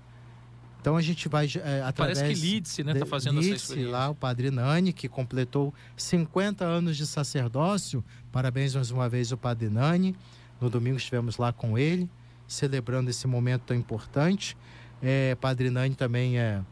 [0.80, 3.92] Então a gente vai é, através Parece que Lídice, né, está fazendo Lídice, essa experiência.
[3.92, 8.02] lá o Padre Nani, que completou 50 anos de sacerdócio.
[8.32, 10.16] Parabéns mais uma vez ao Padre Nani.
[10.60, 12.08] No domingo estivemos lá com ele,
[12.48, 14.56] celebrando esse momento tão importante.
[15.02, 16.62] É, Padre Nani também é,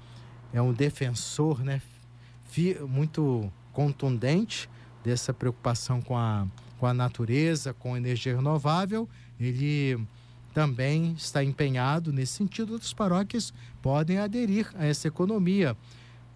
[0.53, 1.81] é um defensor, né,
[2.89, 4.69] muito contundente
[5.05, 6.47] dessa preocupação com a,
[6.79, 9.09] com a natureza, com a energia renovável.
[9.39, 9.99] Ele
[10.59, 12.73] também está empenhado nesse sentido.
[12.73, 15.77] Outras paróquias podem aderir a essa economia.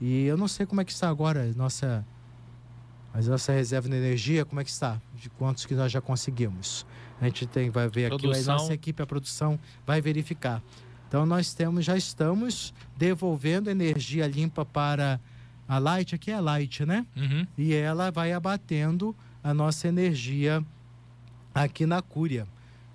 [0.00, 2.06] E eu não sei como é que está agora a nossa,
[3.12, 6.86] a nossa reserva de energia, como é que está, de quantos que nós já conseguimos.
[7.20, 8.30] A gente tem, vai ver produção.
[8.30, 10.62] aqui, a nossa equipe, a produção, vai verificar.
[11.08, 15.18] Então nós temos, já estamos devolvendo energia limpa para
[15.66, 17.04] a Light, aqui é a Light, né?
[17.16, 17.44] Uhum.
[17.58, 20.64] E ela vai abatendo a nossa energia
[21.52, 22.46] aqui na Cúria.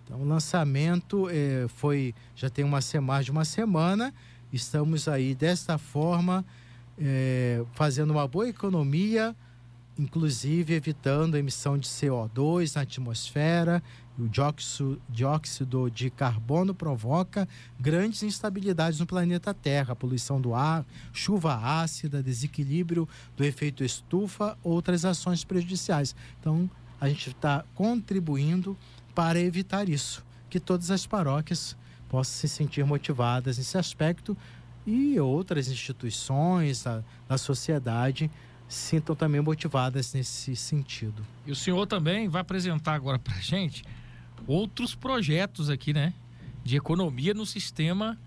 [0.08, 4.14] Então, o lançamento é, foi já tem uma mais de uma semana.
[4.54, 6.46] Estamos aí desta forma
[6.98, 9.36] é, fazendo uma boa economia,
[10.00, 13.84] inclusive evitando a emissão de CO2 na atmosfera.
[14.18, 21.54] O dióxido, dióxido de carbono provoca grandes instabilidades no planeta Terra, poluição do ar, chuva
[21.54, 26.16] ácida, desequilíbrio do efeito estufa, outras ações prejudiciais.
[26.40, 28.76] Então, a gente está contribuindo
[29.18, 31.76] para evitar isso, que todas as paróquias
[32.08, 34.38] possam se sentir motivadas nesse aspecto
[34.86, 38.30] e outras instituições da, da sociedade
[38.68, 41.26] sintam também motivadas nesse sentido.
[41.48, 43.84] E o senhor também vai apresentar agora para gente
[44.46, 46.14] outros projetos aqui, né,
[46.64, 48.20] de economia no sistema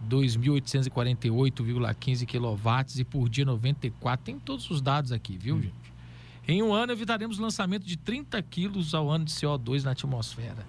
[0.09, 4.25] 2.848,15 kW e por dia 94.
[4.25, 5.63] Tem todos os dados aqui, viu, hum.
[5.63, 5.85] gente?
[6.47, 10.67] Em um ano evitaremos o lançamento de 30 quilos ao ano de CO2 na atmosfera.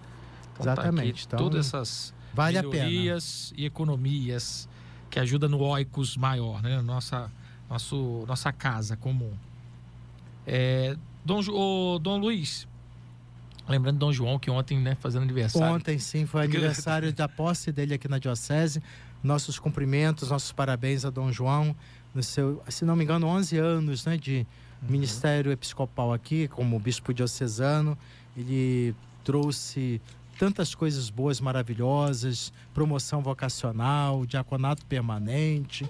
[0.54, 1.28] Então, Exatamente.
[1.28, 4.70] Tá então, todas essas vale melhorias e economias
[5.10, 6.82] que ajudam no oicos maior, né?
[6.82, 7.30] Nossa,
[7.70, 9.34] nosso, nossa casa comum.
[10.48, 10.96] É,
[11.26, 12.66] Dom, oh, Dom Luiz,
[13.68, 15.76] Lembrando Dom João, que ontem, né, fazendo aniversário.
[15.76, 18.82] Ontem, sim, foi aniversário da posse dele aqui na Diocese
[19.26, 21.76] nossos cumprimentos, nossos parabéns a Dom João,
[22.14, 24.48] no seu, se não me engano, 11 anos né, de
[24.82, 24.90] uhum.
[24.90, 27.98] ministério episcopal aqui, como bispo diocesano.
[28.38, 30.02] Ele trouxe
[30.38, 35.90] tantas coisas boas, maravilhosas, promoção vocacional, diaconato permanente.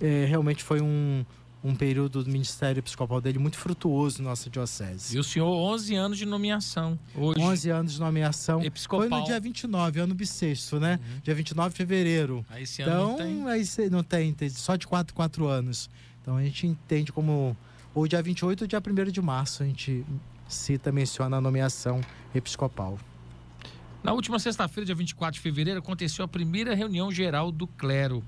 [0.00, 1.24] É, realmente foi um,
[1.66, 5.16] um período do ministério episcopal dele muito frutuoso na nossa diocese.
[5.16, 6.96] E o senhor, 11 anos de nomeação.
[7.12, 8.62] Hoje, 11 anos de nomeação.
[8.62, 9.08] Episcopal.
[9.08, 11.00] Foi no dia 29, ano bissexto, né?
[11.02, 11.20] Uhum.
[11.24, 12.46] Dia 29 de fevereiro.
[12.48, 13.48] Aí esse ano então, não tem?
[13.48, 15.90] Aí não tem, tem, só de 4, 4 anos.
[16.22, 17.56] Então a gente entende como.
[17.92, 20.04] Ou dia 28 ou dia 1 de março a gente
[20.46, 22.00] cita, menciona a nomeação
[22.32, 22.98] episcopal.
[24.04, 28.22] Na última sexta-feira, dia 24 de fevereiro, aconteceu a primeira reunião geral do clero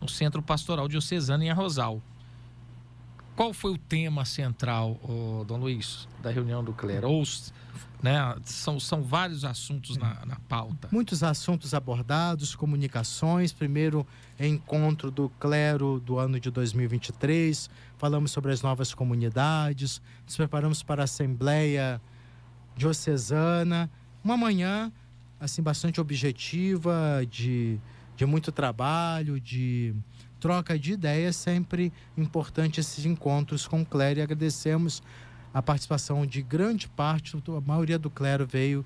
[0.00, 2.02] no Centro Pastoral Diocesano em Arrozal.
[3.34, 7.08] Qual foi o tema central, oh, Dom Luiz, da reunião do clero?
[7.08, 7.22] Ou,
[8.02, 10.88] né, são, são vários assuntos na, na pauta.
[10.92, 13.52] Muitos assuntos abordados, comunicações.
[13.52, 14.06] Primeiro,
[14.38, 17.70] encontro do clero do ano de 2023.
[17.96, 20.02] Falamos sobre as novas comunidades.
[20.26, 22.02] Nos preparamos para a Assembleia
[22.76, 23.90] Diocesana.
[24.22, 24.92] Uma manhã,
[25.40, 27.80] assim, bastante objetiva, de,
[28.14, 29.94] de muito trabalho, de
[30.42, 35.00] troca de ideias, sempre importante esses encontros com o clero e agradecemos
[35.54, 38.84] a participação de grande parte, a maioria do clero veio,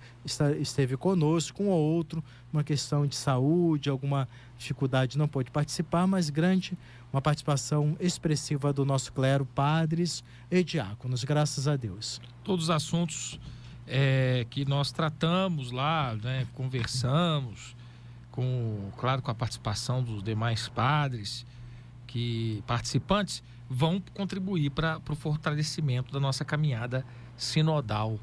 [0.61, 6.29] esteve conosco, um ou outro, uma questão de saúde, alguma dificuldade não pôde participar, mas
[6.29, 6.77] grande,
[7.11, 12.21] uma participação expressiva do nosso clero, padres e diáconos, graças a Deus.
[12.45, 13.41] Todos os assuntos
[13.87, 17.76] é, que nós tratamos lá, né, conversamos,
[18.37, 21.47] com, claro, com a participação dos demais padres,
[22.07, 28.21] que participantes, vão contribuir para o fortalecimento da nossa caminhada sinodal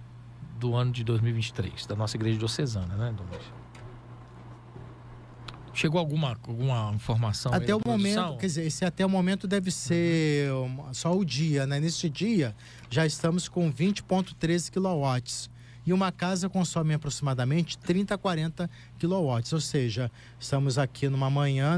[0.59, 3.43] do ano de 2023, da nossa igreja diocesana, né, Domingo?
[5.73, 7.51] Chegou alguma, alguma informação?
[7.51, 10.47] Até o momento, quer dizer, esse até o momento deve ser
[10.91, 11.79] só o dia, né?
[11.79, 12.55] Neste dia
[12.91, 15.49] já estamos com 20,13 kW.
[15.85, 18.69] E uma casa consome aproximadamente 30 a 40
[18.99, 19.53] kW.
[19.53, 21.77] Ou seja, estamos aqui numa manhã,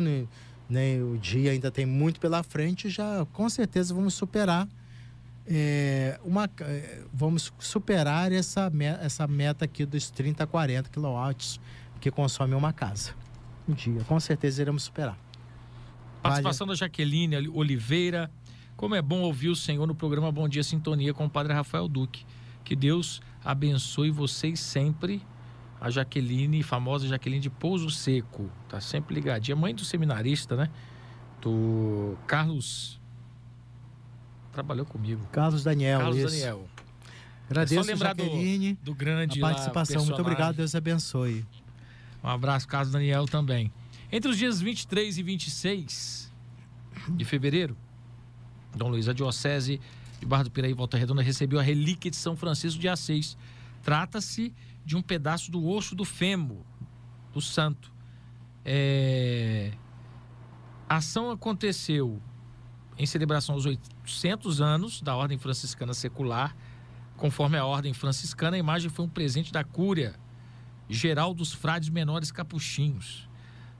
[0.70, 4.68] né, o dia ainda tem muito pela frente, já com certeza vamos superar
[5.48, 11.60] é, uma, é, vamos superar essa, essa meta aqui dos 30 a 40 kW
[12.00, 13.13] que consome uma casa.
[13.68, 15.18] Um dia, com certeza iremos superar.
[16.22, 16.80] Participação vale.
[16.80, 18.30] da Jaqueline Oliveira.
[18.76, 21.88] Como é bom ouvir o Senhor no programa Bom Dia Sintonia com o Padre Rafael
[21.88, 22.26] Duque.
[22.65, 25.21] Que Deus abençoe vocês sempre
[25.80, 28.49] a Jaqueline, famosa Jaqueline de Pouso Seco.
[28.67, 29.56] Tá sempre ligadinha.
[29.56, 30.69] Mãe do seminarista, né?
[31.39, 32.99] Do Carlos.
[34.51, 35.23] Trabalhou comigo.
[35.32, 35.99] Carlos Daniel.
[35.99, 36.30] Carlos isso.
[36.30, 36.67] Daniel.
[37.47, 40.01] Agradeço, é só lembrar Jaqueline, do, do grande a participação.
[40.01, 41.45] Lá, Muito obrigado, Deus abençoe.
[42.23, 43.71] Um abraço, Carlos Daniel também.
[44.12, 46.34] Entre os dias 23 e 26
[47.10, 47.78] de fevereiro,
[48.75, 49.80] Dom Luiz, a Diocese
[50.25, 53.38] de Barra do Piraí, Volta Redonda, recebeu a relíquia de São Francisco de Assis.
[53.83, 56.63] Trata-se de um pedaço do osso do fêmur
[57.31, 57.93] do santo.
[58.63, 59.71] É...
[60.89, 62.21] A ação aconteceu
[62.97, 66.55] em celebração aos 800 anos da Ordem Franciscana Secular.
[67.17, 70.15] Conforme a Ordem Franciscana, a imagem foi um presente da Cúria
[70.89, 73.29] Geral dos Frades Menores Capuchinhos.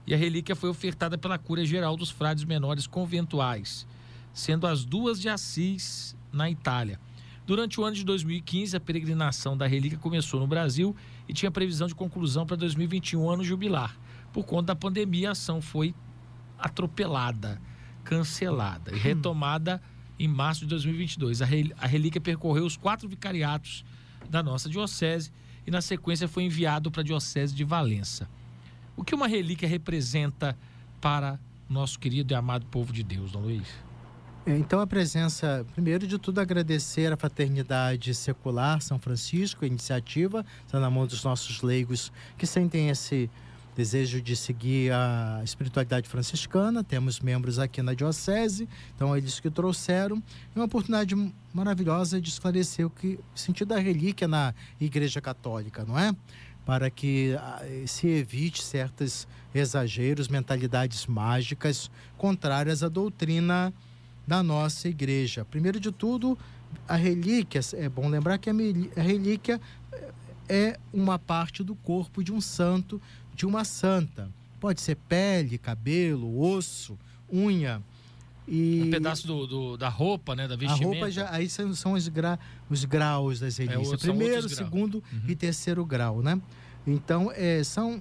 [0.06, 3.86] E a relíquia foi ofertada pela Cúria Geral dos Frades Menores Conventuais,
[4.32, 7.00] sendo as duas de Assis, na Itália.
[7.46, 10.94] Durante o ano de 2015, a peregrinação da relíquia começou no Brasil
[11.28, 13.96] e tinha previsão de conclusão para 2021, ano jubilar.
[14.32, 15.94] Por conta da pandemia, a ação foi
[16.58, 17.60] atropelada,
[18.02, 18.98] cancelada e hum.
[18.98, 19.80] retomada
[20.18, 21.40] em março de 2022.
[21.40, 23.84] A relíquia percorreu os quatro vicariatos
[24.28, 25.30] da nossa diocese
[25.66, 28.28] e, na sequência, foi enviado para a diocese de Valença.
[28.96, 30.58] O que uma relíquia representa
[31.00, 33.85] para nosso querido e amado povo de Deus, Dom Luiz?
[34.48, 40.78] Então, a presença, primeiro de tudo, agradecer a Fraternidade Secular São Francisco, a iniciativa, está
[40.78, 43.28] na mão dos nossos leigos que sentem esse
[43.74, 46.84] desejo de seguir a espiritualidade franciscana.
[46.84, 50.22] Temos membros aqui na Diocese, então eles que trouxeram.
[50.54, 51.16] É uma oportunidade
[51.52, 56.14] maravilhosa de esclarecer o, que, o sentido da relíquia na Igreja Católica, não é?
[56.64, 63.74] Para que ah, se evite certos exageros, mentalidades mágicas contrárias à doutrina
[64.26, 65.44] da nossa igreja.
[65.44, 66.36] Primeiro de tudo,
[66.88, 69.60] a relíquia, é bom lembrar que a relíquia
[70.48, 73.00] é uma parte do corpo de um santo,
[73.34, 74.30] de uma santa.
[74.60, 76.98] Pode ser pele, cabelo, osso,
[77.32, 77.82] unha.
[78.48, 80.84] E um pedaço do, do, da roupa, né, da vestimenta.
[80.84, 82.38] A roupa já, aí são, são os, gra,
[82.70, 83.92] os graus das é, relíquias.
[83.92, 85.20] É, Primeiro, segundo uhum.
[85.28, 86.40] e terceiro grau, né?
[86.86, 88.00] Então, é, são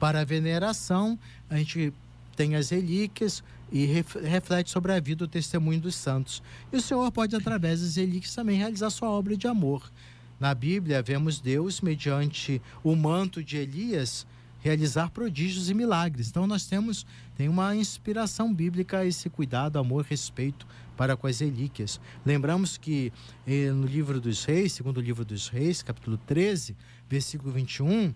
[0.00, 1.16] para a veneração,
[1.48, 1.92] a gente
[2.34, 6.40] tem as relíquias, e reflete sobre a vida o testemunho dos santos.
[6.72, 9.90] E o Senhor pode, através das relíquias, também realizar sua obra de amor.
[10.38, 14.24] Na Bíblia, vemos Deus, mediante o manto de Elias,
[14.60, 16.28] realizar prodígios e milagres.
[16.28, 17.04] Então, nós temos
[17.36, 20.64] tem uma inspiração bíblica esse cuidado, amor, respeito
[20.96, 22.00] para com as relíquias.
[22.24, 23.12] Lembramos que
[23.44, 26.76] eh, no livro dos Reis, segundo o livro dos Reis, capítulo 13,
[27.10, 28.14] versículo 21,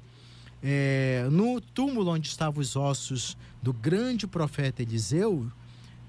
[0.63, 5.51] é, no túmulo onde estavam os ossos do grande profeta Eliseu,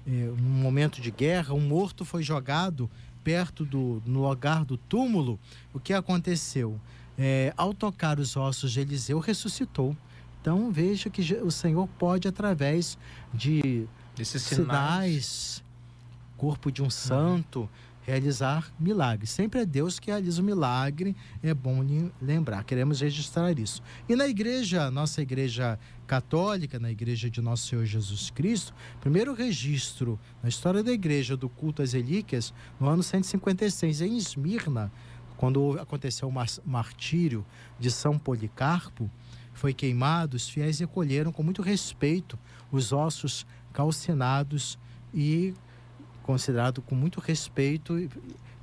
[0.06, 2.90] é, num momento de guerra, um morto foi jogado
[3.22, 5.38] perto do no lugar do túmulo.
[5.72, 6.80] O que aconteceu?
[7.18, 9.96] É, ao tocar os ossos de Eliseu, ressuscitou.
[10.40, 12.96] Então veja que o Senhor pode, através
[13.32, 13.86] de
[14.16, 15.64] Desses sinais, sinais
[16.40, 17.68] corpo de um santo,
[18.10, 19.30] realizar milagres.
[19.30, 21.84] Sempre é Deus que realiza o milagre, é bom
[22.20, 23.80] lembrar, queremos registrar isso.
[24.08, 30.18] E na igreja, nossa igreja católica, na igreja de Nosso Senhor Jesus Cristo, primeiro registro
[30.42, 34.90] na história da igreja do culto às relíquias, no ano 156, em Esmirna,
[35.36, 37.46] quando aconteceu o martírio
[37.78, 39.08] de São Policarpo,
[39.54, 42.38] foi queimado, os fiéis recolheram com muito respeito
[42.72, 44.78] os ossos calcinados
[45.14, 45.54] e
[46.30, 48.08] considerado com muito respeito.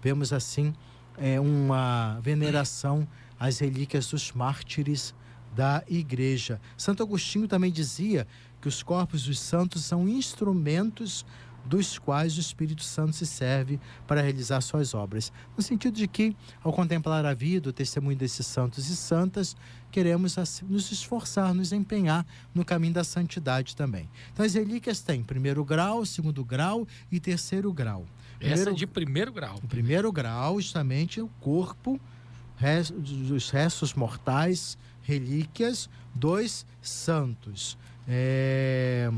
[0.02, 0.74] Vemos assim
[1.18, 3.06] é, uma veneração
[3.38, 5.14] às relíquias dos mártires
[5.54, 6.62] da igreja.
[6.78, 8.26] Santo Agostinho também dizia
[8.62, 11.26] que os corpos dos santos são instrumentos
[11.68, 15.32] dos quais o Espírito Santo se serve para realizar suas obras.
[15.56, 19.56] No sentido de que, ao contemplar a vida, o testemunho desses santos e santas,
[19.92, 24.10] queremos nos esforçar, nos empenhar no caminho da santidade também.
[24.34, 28.06] Então, as relíquias têm primeiro grau, segundo grau e terceiro grau.
[28.38, 29.58] Primeiro, Essa é de primeiro grau.
[29.64, 32.00] O primeiro grau, justamente, o corpo,
[33.36, 37.78] os restos mortais, relíquias dos santos.
[38.08, 39.12] É,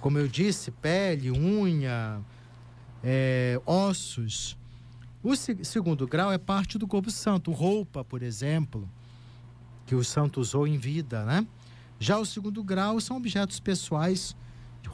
[0.00, 2.20] como eu disse, pele, unha,
[3.04, 4.56] é, ossos.
[5.22, 8.88] O segundo grau é parte do corpo santo, roupa, por exemplo,
[9.86, 11.46] que o santo usou em vida, né?
[11.98, 14.34] Já o segundo grau são objetos pessoais,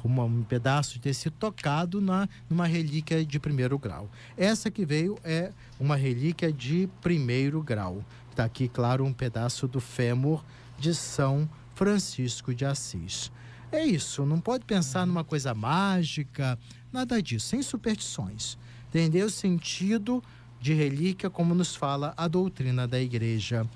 [0.04, 4.11] um pedaço de tecido tocado na, numa relíquia de primeiro grau.
[4.36, 8.04] Essa que veio é uma relíquia de primeiro grau.
[8.30, 10.44] Está aqui, claro, um pedaço do fêmur
[10.78, 13.30] de São Francisco de Assis.
[13.73, 16.59] É isso, não pode pensar numa coisa mágica,
[16.93, 18.57] nada disso, sem superstições.
[18.89, 20.23] Entender o sentido
[20.61, 23.67] de relíquia, como nos fala a doutrina da igreja.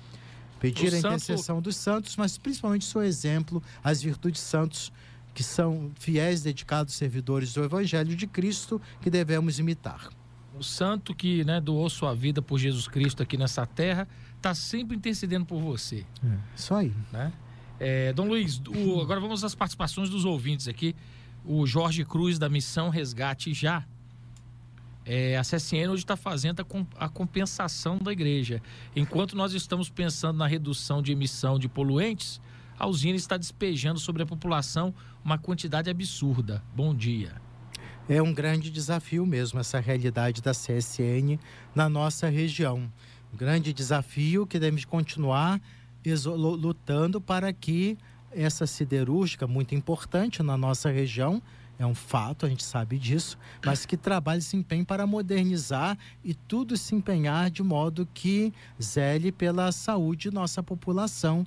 [0.59, 1.61] Pedir o a intercessão santo...
[1.61, 4.91] dos santos, mas principalmente seu exemplo, as virtudes santos,
[5.33, 10.09] que são fiéis, dedicados servidores do Evangelho de Cristo, que devemos imitar.
[10.57, 14.97] O santo que né, doou sua vida por Jesus Cristo aqui nessa terra, está sempre
[14.97, 16.05] intercedendo por você.
[16.23, 16.93] É, isso aí.
[17.11, 17.31] Né?
[17.83, 20.95] É, Dom Luiz, o, agora vamos às participações dos ouvintes aqui.
[21.43, 23.83] O Jorge Cruz, da Missão Resgate Já.
[25.03, 28.61] É, a CSN hoje está fazendo a, a, compensação da igreja.
[28.95, 32.39] Enquanto nós estamos pensando na redução de emissão de poluentes,
[32.77, 34.93] a usina está despejando sobre a população
[35.25, 36.63] uma quantidade absurda.
[36.75, 37.41] Bom dia.
[38.07, 41.39] É um grande desafio mesmo essa realidade da CSN
[41.73, 42.91] na nossa região.
[43.33, 45.59] Um grande desafio que devemos continuar
[46.05, 47.97] lutando para que
[48.31, 51.41] essa siderúrgica, muito importante na nossa região,
[51.77, 56.35] é um fato, a gente sabe disso, mas que trabalhe se empenhe para modernizar e
[56.35, 61.45] tudo se empenhar de modo que zele pela saúde de nossa população,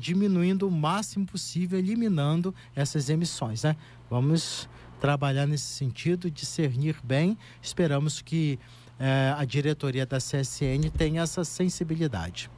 [0.00, 3.64] diminuindo o máximo possível, eliminando essas emissões.
[3.64, 3.76] Né?
[4.08, 4.68] Vamos
[5.00, 7.36] trabalhar nesse sentido, discernir bem.
[7.60, 8.60] Esperamos que
[8.98, 12.48] eh, a diretoria da CSN tenha essa sensibilidade.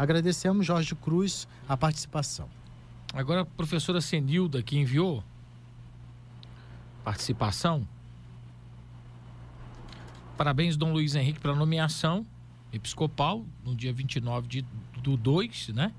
[0.00, 2.48] Agradecemos, Jorge Cruz, a participação.
[3.12, 5.22] Agora, a professora Senilda, que enviou
[7.04, 7.86] participação.
[10.38, 12.24] Parabéns, Dom Luiz Henrique, pela nomeação
[12.72, 14.64] episcopal no dia 29 de,
[15.02, 15.92] do 2, né?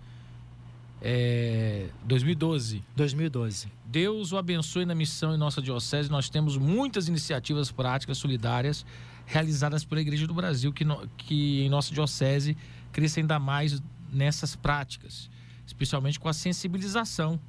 [0.99, 2.83] É, 2012.
[2.95, 3.71] 2012.
[3.85, 6.09] Deus o abençoe na missão em nossa diocese.
[6.09, 8.83] Nós temos muitas iniciativas práticas solidárias
[9.27, 12.57] realizadas pela Igreja do Brasil que, no, que em nossa diocese
[12.91, 13.81] cresça ainda mais
[14.11, 15.29] nessas práticas,
[15.65, 17.39] especialmente com a sensibilização.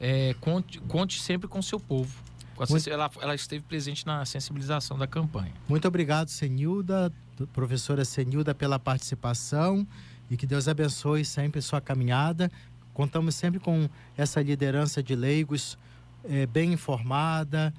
[0.00, 2.22] É, conte, conte sempre com seu povo.
[2.68, 2.90] Muito...
[2.90, 5.52] Ela, ela, esteve presente na sensibilização da campanha.
[5.68, 7.12] Muito obrigado, Senilda,
[7.52, 9.86] professora Senilda, pela participação
[10.30, 12.50] e que Deus abençoe sempre sua caminhada.
[12.92, 15.78] Contamos sempre com essa liderança de leigos
[16.24, 17.72] é, bem informada,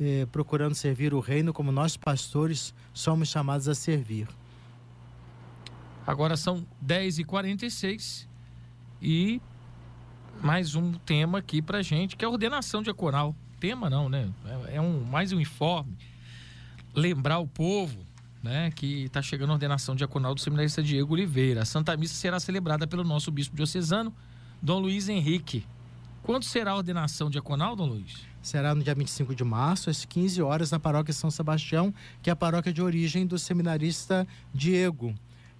[0.00, 4.28] é, procurando servir o reino como nós pastores somos chamados a servir.
[6.06, 8.26] Agora são 10h46
[9.00, 9.40] e
[10.42, 13.36] mais um tema aqui pra gente, que é a ordenação diaconal.
[13.60, 14.28] Tema não, né?
[14.66, 15.96] É, é um, mais um informe.
[16.92, 18.04] Lembrar o povo
[18.42, 21.62] né, que está chegando a ordenação diaconal do seminarista Diego Oliveira.
[21.62, 24.12] A Santa Missa será celebrada pelo nosso bispo diocesano,
[24.60, 25.64] Dom Luiz Henrique.
[26.24, 28.26] Quando será a ordenação diaconal, Dom Luiz?
[28.42, 32.32] Será no dia 25 de março, às 15 horas, na paróquia São Sebastião, que é
[32.32, 35.14] a paróquia de origem do seminarista Diego.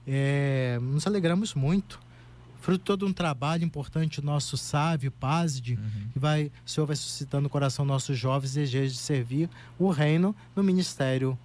[0.06, 2.00] É, nos alegramos muito.
[2.60, 6.08] Fruto de todo um trabalho importante nosso sábio, Pazde, uhum.
[6.12, 10.34] que vai, o Senhor vai suscitando no coração nossos jovens desejos de servir o reino
[10.54, 11.36] no ministério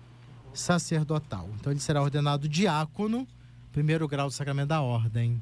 [0.54, 1.50] sacerdotal.
[1.60, 3.28] Então ele será ordenado diácono,
[3.72, 5.42] primeiro grau do sacramento da ordem.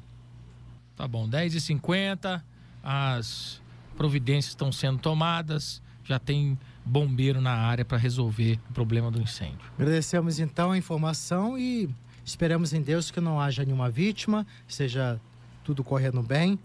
[0.96, 2.42] Tá bom, 10h50,
[2.82, 3.60] as
[3.96, 9.70] providências estão sendo tomadas, já tem bombeiro na área para resolver o problema do incêndio.
[9.76, 11.90] Agradecemos então a informação e
[12.26, 15.20] Esperamos em Deus que não haja nenhuma vítima, seja
[15.62, 16.58] tudo correndo bem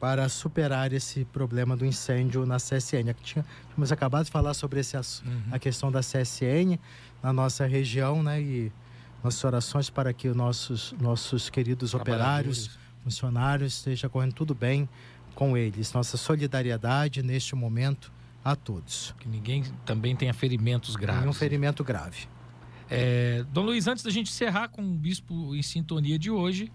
[0.00, 3.14] para superar esse problema do incêndio na CSN.
[3.22, 5.42] Tínhamos acabado de falar sobre esse, uhum.
[5.52, 6.80] a questão da CSN
[7.22, 8.42] na nossa região, né?
[8.42, 8.72] E
[9.22, 14.88] nossas orações para que os nossos, nossos queridos operários, funcionários, esteja correndo tudo bem
[15.32, 15.92] com eles.
[15.92, 18.12] Nossa solidariedade neste momento
[18.44, 19.14] a todos.
[19.20, 21.22] Que ninguém também tenha ferimentos graves.
[21.22, 22.26] Nenhum ferimento grave.
[22.90, 26.70] É, Dom Luiz, antes da gente encerrar com o Bispo em Sintonia de hoje,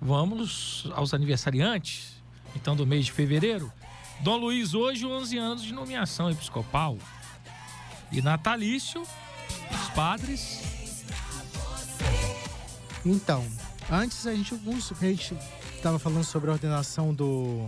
[0.00, 2.22] vamos aos aniversariantes,
[2.56, 3.72] então, do mês de fevereiro.
[4.20, 6.98] Dom Luiz, hoje 11 anos de nomeação episcopal.
[8.10, 10.62] E natalício, os padres.
[13.04, 13.44] Então,
[13.90, 15.36] antes a gente, a gente
[15.74, 17.66] estava falando sobre a ordenação do,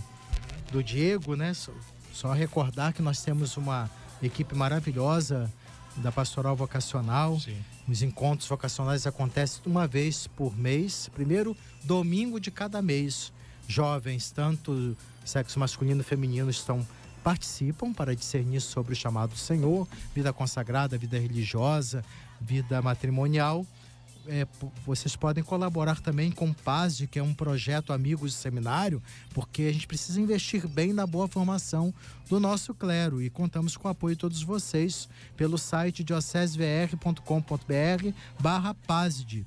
[0.71, 1.55] do Diego, né?
[1.55, 1.73] Só,
[2.13, 3.91] só recordar que nós temos uma
[4.23, 5.53] equipe maravilhosa
[5.97, 7.39] da Pastoral Vocacional.
[7.41, 7.57] Sim.
[7.89, 13.33] Os encontros vocacionais acontecem uma vez por mês, primeiro domingo de cada mês.
[13.67, 16.87] Jovens, tanto sexo masculino e feminino, estão
[17.23, 22.05] participam para discernir sobre o chamado do Senhor, vida consagrada, vida religiosa,
[22.39, 23.65] vida matrimonial
[24.27, 24.47] é,
[24.85, 29.03] vocês podem colaborar também com o PASD, que é um projeto Amigos de Seminário,
[29.33, 31.93] porque a gente precisa investir bem na boa formação
[32.29, 38.09] do nosso clero e contamos com o apoio de todos vocês pelo site diocesevr.com.br
[38.41, 39.45] barra PASD.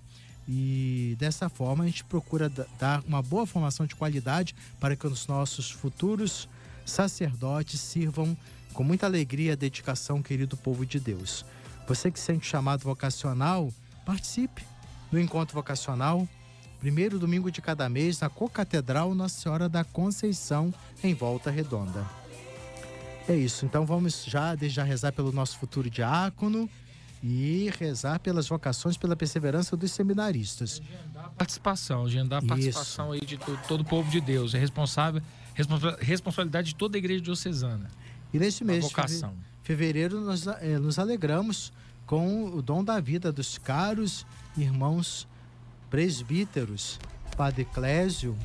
[0.47, 2.49] E dessa forma a gente procura
[2.79, 6.47] dar uma boa formação de qualidade para que os nossos futuros
[6.85, 8.37] sacerdotes sirvam
[8.73, 11.43] com muita alegria e dedicação, querido povo de Deus.
[11.87, 13.73] Você que sente chamado vocacional,
[14.07, 14.63] Participe
[15.11, 16.25] do encontro vocacional,
[16.79, 22.05] primeiro domingo de cada mês, na Co-Catedral Nossa Senhora da Conceição, em Volta Redonda.
[23.27, 26.69] É isso, então vamos já, já rezar pelo nosso futuro diácono
[27.21, 30.81] e rezar pelas vocações, pela perseverança dos seminaristas.
[31.37, 34.53] Participação, agendar a participação aí de todo, todo, o povo de Deus.
[34.53, 35.21] É responsável,
[35.99, 37.91] responsabilidade de toda a igreja diocesana.
[38.33, 38.93] E neste mês de
[39.63, 41.73] fevereiro nós é, nos alegramos
[42.07, 44.25] com o dom da vida dos caros
[44.57, 45.27] irmãos
[45.89, 46.99] presbíteros.
[47.35, 48.35] Padre Clésio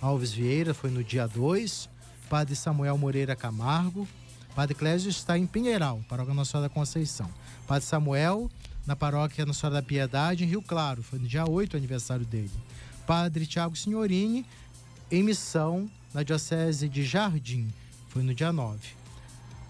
[0.00, 1.90] Alves Vieira foi no dia 2,
[2.30, 4.06] Padre Samuel Moreira Camargo.
[4.54, 7.28] Padre Clésio está em Pinheiral, paróquia Nossa Senhora da Conceição.
[7.66, 8.48] Padre Samuel,
[8.86, 12.24] na paróquia Nossa Senhora da Piedade, em Rio Claro, foi no dia 8 o aniversário
[12.24, 12.50] dele.
[13.06, 14.46] Padre Tiago Signorini,
[15.10, 17.68] em missão na Diocese de Jardim,
[18.08, 18.78] foi no dia 9.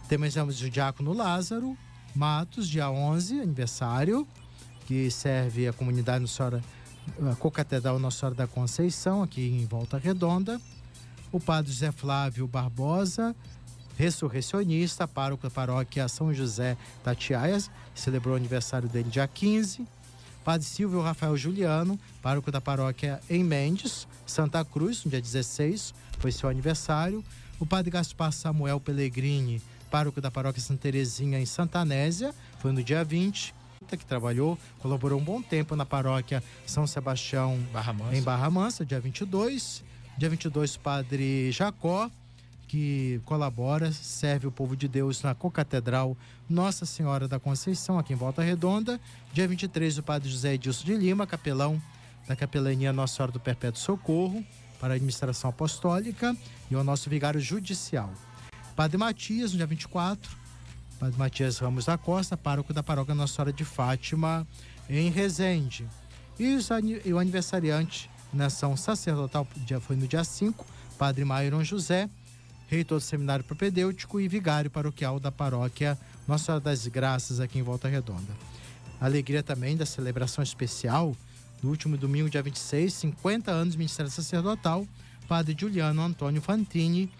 [0.08, 1.76] Temos o Diácono Lázaro,
[2.14, 4.26] Matos, dia 11, aniversário,
[4.86, 6.64] que serve a comunidade Nossa Senhora,
[7.30, 10.60] a Cocatedral Nossa Senhora da Conceição, aqui em Volta Redonda.
[11.30, 13.36] O padre José Flávio Barbosa,
[13.96, 19.86] ressurrecionista, pároco da paróquia São José Tatiaias, celebrou o aniversário dele dia 15.
[20.44, 26.32] Padre Silvio Rafael Juliano, pároco da paróquia em Mendes, Santa Cruz, no dia 16, foi
[26.32, 27.22] seu aniversário.
[27.60, 32.82] O padre Gaspar Samuel Pellegrini, pároco da paróquia Santa Terezinha em Santa Anésia, foi no
[32.82, 33.54] dia 20
[33.96, 39.00] que trabalhou, colaborou um bom tempo na paróquia São Sebastião Barra em Barra Mansa, dia
[39.00, 39.82] 22.
[40.18, 42.10] Dia 22, Padre Jacó,
[42.66, 46.16] que colabora, serve o povo de Deus na Cocatedral
[46.50, 49.00] Nossa Senhora da Conceição, aqui em Volta Redonda.
[49.32, 51.80] Dia 23, o Padre José Edilson de Lima, capelão
[52.26, 54.44] da Capelania Nossa Senhora do Perpétuo Socorro,
[54.80, 56.36] para a administração apostólica,
[56.70, 58.12] e o nosso vigário judicial.
[58.78, 60.30] Padre Matias, no dia 24,
[61.00, 64.46] Padre Matias Ramos da Costa, pároco da paróquia Nossa Senhora de Fátima,
[64.88, 65.84] em Resende.
[66.38, 66.56] E,
[67.12, 69.44] o aniversariante nação sacerdotal
[69.80, 70.64] foi no dia 5,
[70.96, 72.08] Padre Mairon José,
[72.68, 75.98] reitor do Seminário Propedêutico e vigário paroquial da paróquia
[76.28, 78.32] Nossa Senhora das Graças, aqui em Volta Redonda.
[79.00, 81.16] Alegria também da celebração especial
[81.60, 84.86] do último domingo, dia 26, 50 anos do Ministério Sacerdotal,
[85.26, 87.10] Padre Juliano Antônio Fantini,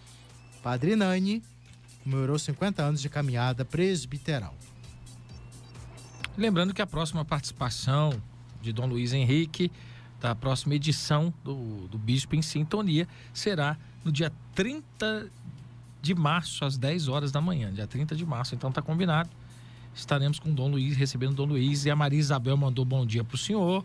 [0.63, 1.43] Padre Nani
[2.03, 4.55] comemorou 50 anos de caminhada presbiteral.
[6.37, 8.13] Lembrando que a próxima participação
[8.63, 9.71] de Dom Luiz Henrique,
[10.21, 15.31] da próxima edição do, do Bispo em Sintonia, será no dia 30
[16.01, 17.73] de março, às 10 horas da manhã.
[17.73, 19.31] Dia 30 de março, então está combinado.
[19.95, 21.85] Estaremos com Dom Luiz, recebendo Dom Luiz.
[21.85, 23.85] E a Maria Isabel mandou bom dia para o senhor.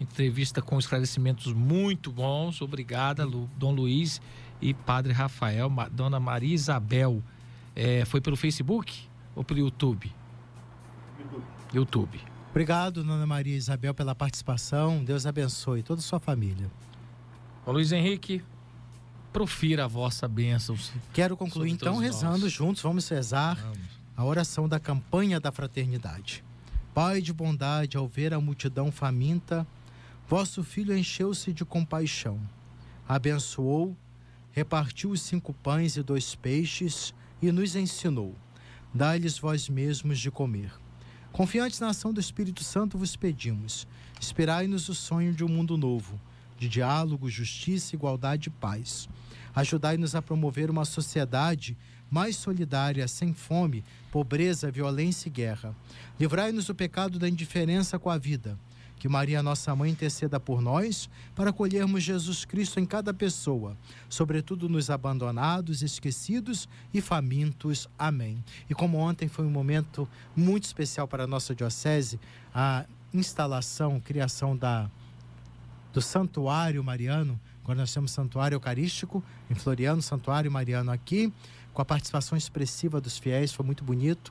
[0.00, 2.62] Entrevista com esclarecimentos muito bons.
[2.62, 4.20] Obrigada, Dom Luiz
[4.60, 7.22] e Padre Rafael, Dona Maria Isabel.
[7.74, 10.12] É, foi pelo Facebook ou pelo YouTube?
[11.18, 11.44] YouTube.
[11.72, 12.20] YouTube.
[12.50, 15.04] Obrigado, Dona Maria Isabel, pela participação.
[15.04, 16.70] Deus abençoe toda a sua família.
[17.64, 18.42] Ô Luiz Henrique,
[19.32, 20.76] profira a vossa bênção.
[21.12, 22.52] Quero concluir então rezando nós.
[22.52, 22.82] juntos.
[22.82, 23.78] Vamos rezar Vamos.
[24.16, 26.44] a oração da campanha da fraternidade.
[26.92, 29.64] Pai de bondade, ao ver a multidão faminta,
[30.28, 32.40] vosso filho encheu-se de compaixão.
[33.08, 33.96] Abençoou
[34.52, 38.34] repartiu os cinco pães e dois peixes e nos ensinou:
[38.92, 40.72] Dai-lhes vós mesmos de comer.
[41.32, 43.86] Confiantes na ação do Espírito Santo, vos pedimos:
[44.18, 46.20] inspirai-nos o sonho de um mundo novo,
[46.58, 49.08] de diálogo, justiça, igualdade e paz.
[49.54, 51.76] Ajudai-nos a promover uma sociedade
[52.10, 55.74] mais solidária, sem fome, pobreza, violência e guerra.
[56.18, 58.58] Livrai-nos do pecado da indiferença com a vida.
[59.00, 63.74] Que Maria, nossa mãe, interceda por nós para acolhermos Jesus Cristo em cada pessoa,
[64.10, 67.88] sobretudo nos abandonados, esquecidos e famintos.
[67.98, 68.44] Amém.
[68.68, 72.20] E como ontem foi um momento muito especial para a nossa diocese,
[72.54, 74.90] a instalação, criação da
[75.94, 81.32] do Santuário Mariano, agora nós temos Santuário Eucarístico em Floriano, Santuário Mariano aqui,
[81.72, 84.30] com a participação expressiva dos fiéis, foi muito bonito.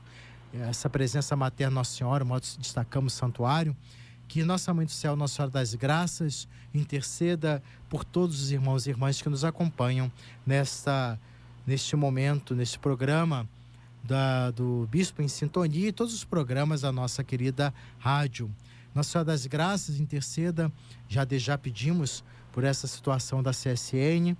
[0.52, 3.76] Essa presença materna Nossa Senhora, modo destacamos o santuário.
[4.30, 8.90] Que Nossa Mãe do Céu, Nossa Senhora das Graças, interceda por todos os irmãos e
[8.90, 10.08] irmãs que nos acompanham
[10.46, 11.18] nesta,
[11.66, 13.48] neste momento, neste programa
[14.04, 18.48] da, do Bispo em Sintonia e todos os programas da nossa querida rádio.
[18.94, 20.70] Nossa Senhora das Graças, interceda,
[21.08, 22.22] já de já pedimos
[22.52, 24.36] por essa situação da CSN,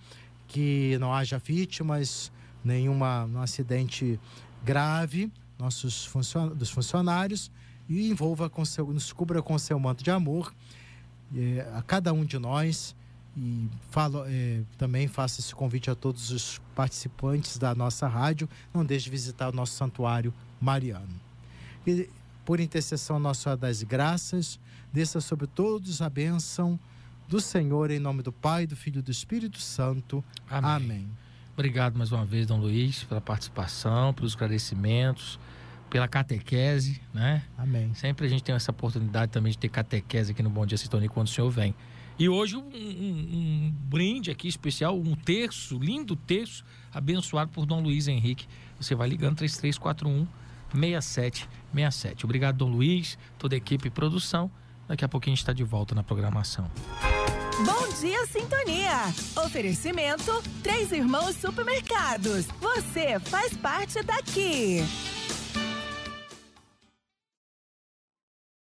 [0.47, 2.31] que não haja vítimas,
[2.63, 4.21] nenhuma um acidente
[4.65, 6.09] grave nossos
[6.55, 7.51] dos funcionários
[7.91, 10.55] e envolva com seu, nos cubra com seu manto de amor
[11.37, 12.95] é, a cada um de nós
[13.37, 18.85] e falo, é, também faço esse convite a todos os participantes da nossa rádio, não
[18.85, 21.21] deixe de visitar o nosso santuário mariano.
[21.85, 22.09] E,
[22.45, 24.59] por intercessão Nossa Senhora das Graças,
[24.93, 26.79] desça sobre todos a bênção
[27.29, 30.25] do Senhor, em nome do Pai, do Filho e do Espírito Santo.
[30.49, 30.71] Amém.
[30.71, 31.09] Amém.
[31.53, 35.39] Obrigado mais uma vez, Dom Luiz, pela participação, pelos esclarecimentos
[35.91, 37.43] pela catequese, né?
[37.59, 37.93] Amém.
[37.95, 41.09] Sempre a gente tem essa oportunidade também de ter catequese aqui no Bom Dia Sintonia
[41.09, 41.75] quando o senhor vem.
[42.19, 47.83] E hoje um, um, um, brinde aqui especial, um terço, lindo terço, abençoado por Dom
[47.83, 48.47] Luiz Henrique.
[48.79, 50.27] Você vai ligando 3341
[50.73, 52.25] 6767.
[52.25, 54.51] Obrigado, Dom Luiz, toda a equipe e produção.
[54.87, 56.71] Daqui a pouquinho a gente está de volta na programação.
[57.65, 59.07] Bom dia, Sintonia!
[59.45, 62.47] Oferecimento: Três Irmãos Supermercados.
[62.61, 64.85] Você faz parte daqui.